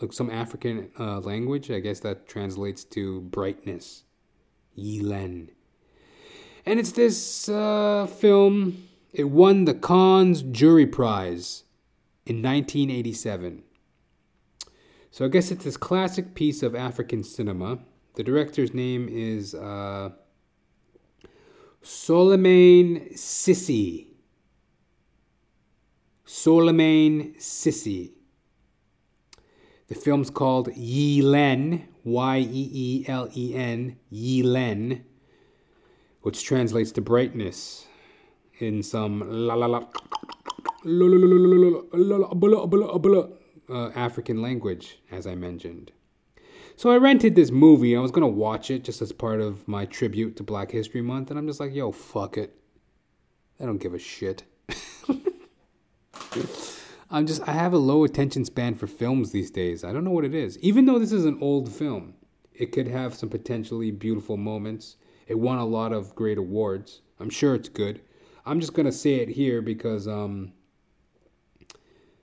[0.00, 1.70] like some African uh, language.
[1.70, 4.04] I guess that translates to brightness.
[4.78, 5.48] Yeelen.
[6.64, 8.88] And it's this uh, film.
[9.12, 11.64] It won the Cannes Jury Prize
[12.26, 13.64] in 1987.
[15.10, 17.78] So I guess it's this classic piece of African cinema.
[18.14, 20.10] The director's name is uh,
[21.82, 24.07] Cissé.
[26.28, 28.12] Souleymane Cissé.
[29.86, 35.00] The film's called Yeelen, Y E E L E N, Yeelen,
[36.20, 37.86] which translates to brightness
[38.58, 39.86] in some la la la
[43.70, 45.92] uh, African language, as I mentioned.
[46.76, 47.96] So I rented this movie.
[47.96, 51.30] I was gonna watch it just as part of my tribute to Black History Month,
[51.30, 52.54] and I'm just like, yo, fuck it.
[53.58, 54.42] I don't give a shit.
[57.10, 59.82] I'm just I have a low attention span for films these days.
[59.82, 60.58] I don't know what it is.
[60.58, 62.14] Even though this is an old film,
[62.52, 64.96] it could have some potentially beautiful moments.
[65.26, 67.00] It won a lot of great awards.
[67.20, 68.00] I'm sure it's good.
[68.44, 70.52] I'm just gonna say it here because um,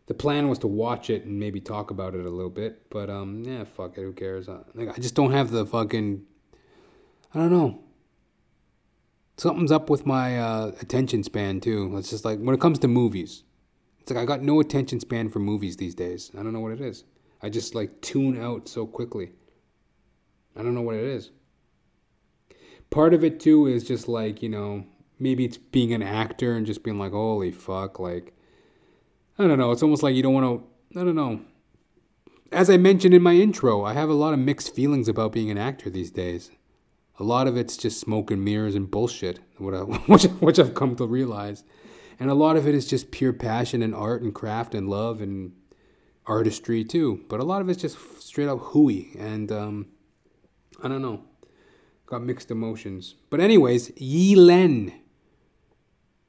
[0.08, 2.90] the plan was to watch it and maybe talk about it a little bit.
[2.90, 4.02] But um, yeah, fuck it.
[4.02, 4.48] Who cares?
[4.48, 6.24] I, like, I just don't have the fucking.
[7.34, 7.80] I don't know.
[9.38, 11.96] Something's up with my uh, attention span too.
[11.98, 13.45] It's just like when it comes to movies.
[14.06, 16.30] It's like I got no attention span for movies these days.
[16.38, 17.06] I don't know what it is.
[17.42, 19.32] I just like tune out so quickly.
[20.56, 21.32] I don't know what it is.
[22.92, 24.86] Part of it too is just like, you know,
[25.18, 28.36] maybe it's being an actor and just being like, holy fuck, like,
[29.40, 29.72] I don't know.
[29.72, 30.62] It's almost like you don't want
[30.94, 31.42] to, I don't know.
[32.52, 35.50] As I mentioned in my intro, I have a lot of mixed feelings about being
[35.50, 36.52] an actor these days.
[37.20, 40.76] A lot of it's just smoke and mirrors and bullshit, What I, which which I've
[40.76, 41.64] come to realize
[42.20, 45.22] and a lot of it is just pure passion and art and craft and love
[45.22, 45.54] and
[46.26, 47.24] artistry too.
[47.28, 49.88] But a lot of it's just straight up hooey and um,
[50.82, 51.24] I don't know,
[52.06, 53.16] got mixed emotions.
[53.30, 54.94] But anyways, Yeelen.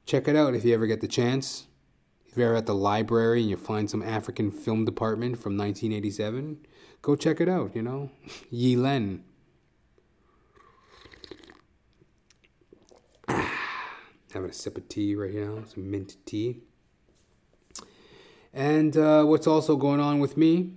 [0.05, 1.67] Check it out if you ever get the chance.
[2.27, 6.65] If you're at the library and you find some African film department from 1987,
[7.01, 7.75] go check it out.
[7.75, 8.11] You know,
[8.53, 9.21] Yeelen.
[14.33, 16.61] Having a sip of tea right now, some mint tea.
[18.53, 20.73] And uh, what's also going on with me?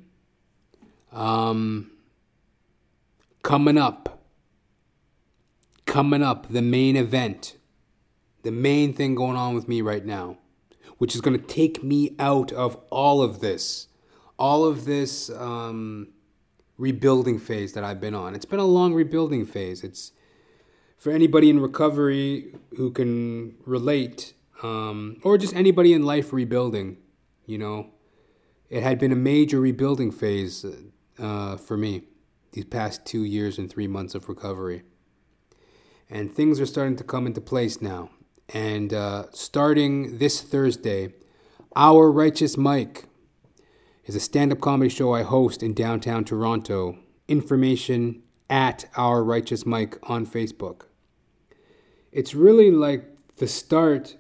[1.13, 1.91] Um,
[3.43, 4.23] coming up,
[5.87, 7.57] coming up, the main event,
[8.43, 10.39] the main thing going on with me right now,
[10.99, 13.89] which is going to take me out of all of this,
[14.39, 16.09] all of this um,
[16.79, 18.35] rebuilding phase that I've been on.
[18.35, 19.83] It's been a long rebuilding phase.
[19.83, 20.13] It's
[21.01, 26.99] for anybody in recovery who can relate, um, or just anybody in life rebuilding,
[27.47, 27.87] you know,
[28.69, 30.65] it had been a major rebuilding phase
[31.19, 32.03] uh, for me
[32.53, 34.83] these past two years and three months of recovery.
[36.11, 38.11] And things are starting to come into place now.
[38.51, 41.15] And uh, starting this Thursday,
[41.75, 43.07] Our Righteous Mike
[44.05, 46.99] is a stand up comedy show I host in downtown Toronto.
[47.27, 50.90] Information at Our Righteous Mike on Facebook
[52.13, 53.05] it's really like
[53.37, 54.17] the start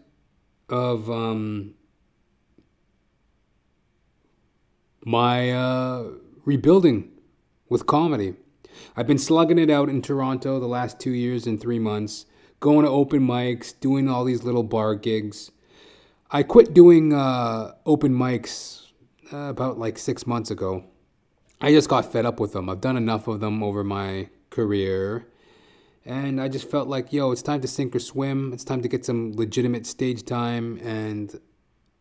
[0.68, 1.74] of um,
[5.04, 6.04] my uh,
[6.44, 7.10] rebuilding
[7.68, 8.34] with comedy.
[8.96, 12.26] I've been slugging it out in Toronto the last two years and three months,
[12.60, 15.50] going to open mics, doing all these little bar gigs.
[16.30, 18.86] I quit doing uh, open mics
[19.32, 20.84] uh, about like six months ago.
[21.60, 22.70] I just got fed up with them.
[22.70, 25.26] I've done enough of them over my career
[26.04, 28.52] and I just felt like, yo, it's time to sink or swim.
[28.52, 31.38] It's time to get some legitimate stage time, and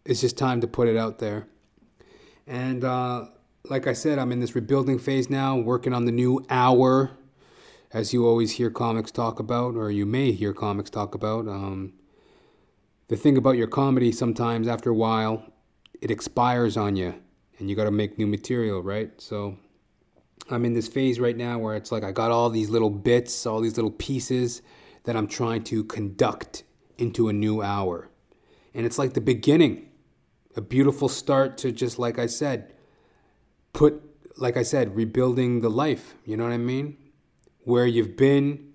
[0.06, 1.48] it's just time to put it out there.
[2.48, 3.26] And uh,
[3.66, 7.12] like I said, I'm in this rebuilding phase now, working on the new hour,
[7.92, 11.48] as you always hear comics talk about, or you may hear comics talk about.
[11.48, 11.94] Um,
[13.10, 15.44] the thing about your comedy, sometimes after a while,
[16.02, 17.16] it expires on you,
[17.58, 19.12] and you got to make new material, right?
[19.20, 19.58] So
[20.50, 23.46] I'm in this phase right now where it's like I got all these little bits,
[23.46, 24.62] all these little pieces
[25.04, 26.64] that I'm trying to conduct
[26.98, 28.10] into a new hour.
[28.74, 29.90] And it's like the beginning,
[30.56, 32.74] a beautiful start to just like I said,
[33.74, 34.02] put,
[34.38, 36.16] like I said, rebuilding the life.
[36.26, 36.98] You know what I mean?
[37.64, 38.74] Where you've been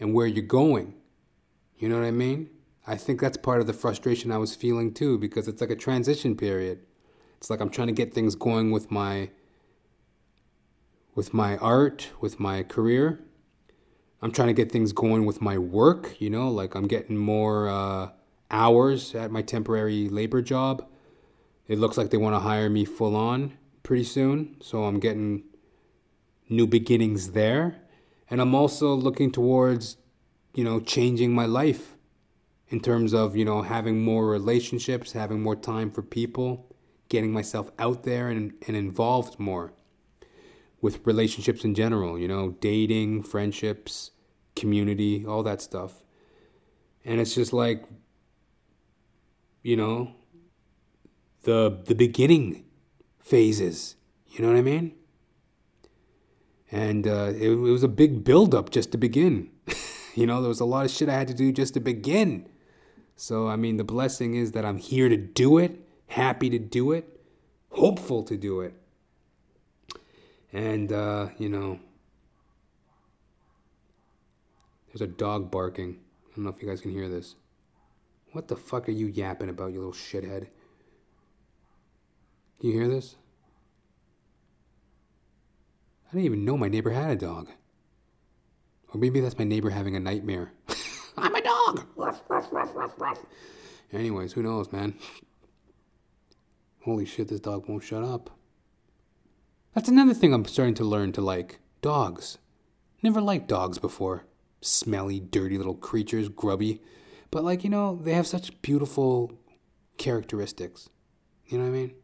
[0.00, 0.94] and where you're going.
[1.78, 2.50] You know what I mean?
[2.86, 5.76] I think that's part of the frustration I was feeling too, because it's like a
[5.76, 6.80] transition period.
[7.38, 9.30] It's like I'm trying to get things going with my
[11.14, 13.20] with my art, with my career.
[14.20, 17.68] I'm trying to get things going with my work, you know, like I'm getting more
[17.68, 18.10] uh,
[18.50, 20.86] hours at my temporary labor job.
[21.68, 25.44] It looks like they want to hire me full on pretty soon, so I'm getting
[26.48, 27.76] new beginnings there.
[28.30, 29.98] And I'm also looking towards,
[30.54, 31.96] you know, changing my life
[32.68, 36.74] in terms of, you know, having more relationships, having more time for people,
[37.08, 39.74] getting myself out there and, and involved more
[40.84, 44.10] with relationships in general, you know, dating, friendships,
[44.54, 45.92] community, all that stuff.
[47.04, 47.84] And it's just like
[49.64, 50.12] you know,
[51.42, 52.66] the the beginning
[53.18, 53.96] phases,
[54.28, 54.94] you know what I mean?
[56.70, 59.50] And uh, it, it was a big build up just to begin.
[60.14, 62.46] you know, there was a lot of shit I had to do just to begin.
[63.16, 66.92] So, I mean, the blessing is that I'm here to do it, happy to do
[66.92, 67.20] it,
[67.70, 68.74] hopeful to do it.
[70.54, 71.80] And, uh, you know,
[74.86, 75.98] there's a dog barking.
[76.30, 77.34] I don't know if you guys can hear this.
[78.30, 80.46] What the fuck are you yapping about, you little shithead?
[82.60, 83.16] You hear this?
[86.08, 87.48] I didn't even know my neighbor had a dog.
[88.92, 90.52] Or maybe that's my neighbor having a nightmare.
[91.16, 91.84] I'm a dog!
[93.92, 94.94] Anyways, who knows, man?
[96.84, 98.30] Holy shit, this dog won't shut up.
[99.74, 102.38] That's another thing I'm starting to learn to like dogs.
[103.02, 104.24] Never liked dogs before.
[104.60, 106.80] Smelly, dirty little creatures, grubby.
[107.30, 109.32] But, like, you know, they have such beautiful
[109.98, 110.88] characteristics.
[111.46, 111.94] You know what I mean?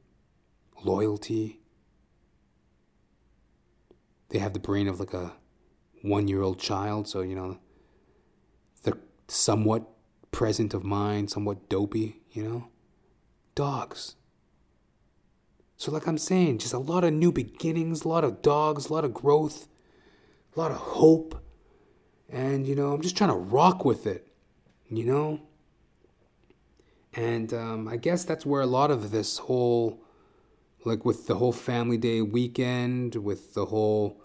[0.83, 1.61] Loyalty.
[4.31, 5.33] They have the brain of like a
[6.03, 7.59] one year old child, so, you know,
[8.83, 8.99] they're
[9.29, 9.89] somewhat
[10.33, 12.69] present of mind, somewhat dopey, you know?
[13.55, 14.17] Dogs.
[15.81, 18.93] So, like I'm saying, just a lot of new beginnings, a lot of dogs, a
[18.93, 19.67] lot of growth,
[20.55, 21.43] a lot of hope.
[22.29, 24.27] And, you know, I'm just trying to rock with it,
[24.91, 25.41] you know?
[27.15, 30.05] And um, I guess that's where a lot of this whole,
[30.85, 34.21] like with the whole Family Day weekend, with the whole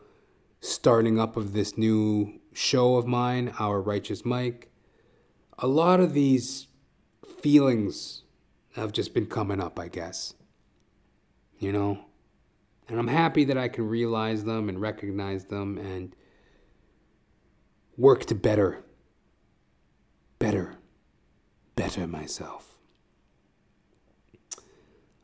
[0.59, 4.73] starting up of this new show of mine, Our Righteous Mike,
[5.57, 6.67] a lot of these
[7.41, 8.23] feelings
[8.73, 10.33] have just been coming up, I guess
[11.65, 11.97] you know?
[12.87, 16.15] And I'm happy that I can realize them and recognize them and
[17.97, 18.83] work to better,
[20.37, 20.75] better,
[21.75, 22.77] better myself.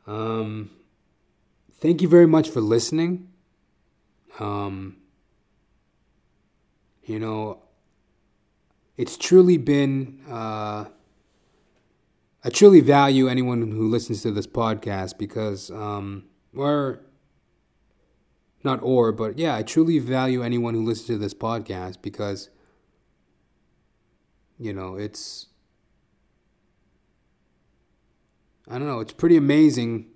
[0.08, 0.70] Um,
[1.74, 3.28] thank you very much for listening.
[4.40, 4.96] Um,
[7.04, 7.62] you know,
[8.96, 10.18] it's truly been.
[10.28, 10.86] Uh,
[12.44, 16.24] I truly value anyone who listens to this podcast because, um,
[16.56, 17.00] or
[18.64, 22.50] not or, but yeah, I truly value anyone who listens to this podcast because,
[24.58, 25.46] you know, it's,
[28.68, 30.06] I don't know, it's pretty amazing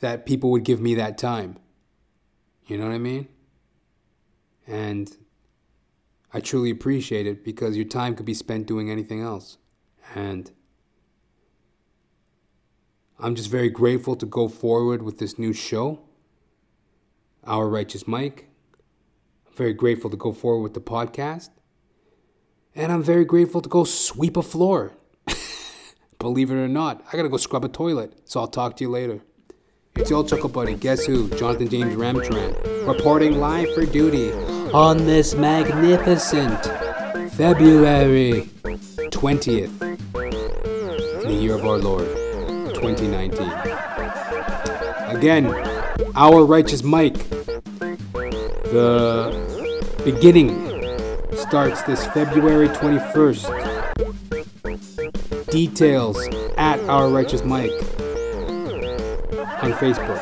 [0.00, 1.58] that people would give me that time.
[2.66, 3.28] You know what I mean?
[4.66, 5.16] And
[6.32, 9.58] I truly appreciate it because your time could be spent doing anything else.
[10.14, 10.50] And
[13.22, 16.00] I'm just very grateful to go forward with this new show,
[17.44, 18.48] Our Righteous Mike.
[19.46, 21.50] I'm very grateful to go forward with the podcast.
[22.74, 24.94] And I'm very grateful to go sweep a floor.
[26.18, 28.12] Believe it or not, I gotta go scrub a toilet.
[28.24, 29.20] So I'll talk to you later.
[29.94, 30.74] It's your Chuckle Buddy.
[30.74, 31.28] Guess who?
[31.36, 32.88] Jonathan James Ramcharan.
[32.88, 34.32] Reporting live for duty
[34.72, 36.64] on this magnificent
[37.34, 38.48] February
[39.12, 39.82] 20th,
[41.22, 42.08] in the year of our Lord,
[42.82, 43.48] 2019.
[45.16, 45.46] Again,
[46.16, 47.28] our righteous Mike.
[48.72, 49.30] The
[50.04, 50.50] beginning
[51.36, 53.46] starts this February 21st.
[55.50, 56.18] Details
[56.56, 57.70] at Our Righteous Mike
[59.62, 60.20] on Facebook.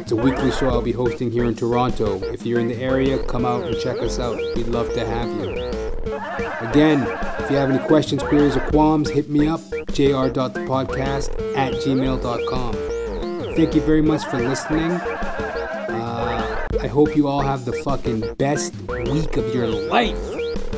[0.00, 2.20] It's a weekly show I'll be hosting here in Toronto.
[2.24, 4.36] If you're in the area, come out and check us out.
[4.56, 5.52] We'd love to have you.
[6.68, 7.06] Again,
[7.38, 9.60] if you have any questions, queries, or qualms, hit me up,
[9.96, 12.74] jr.thepodcast at gmail.com.
[13.56, 14.90] Thank you very much for listening.
[14.92, 18.74] Uh, I hope you all have the fucking best
[19.10, 20.18] week of your life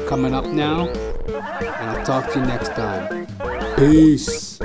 [0.09, 0.87] coming up now.
[0.89, 3.27] And I'll talk to you next time.
[3.77, 4.61] Peace.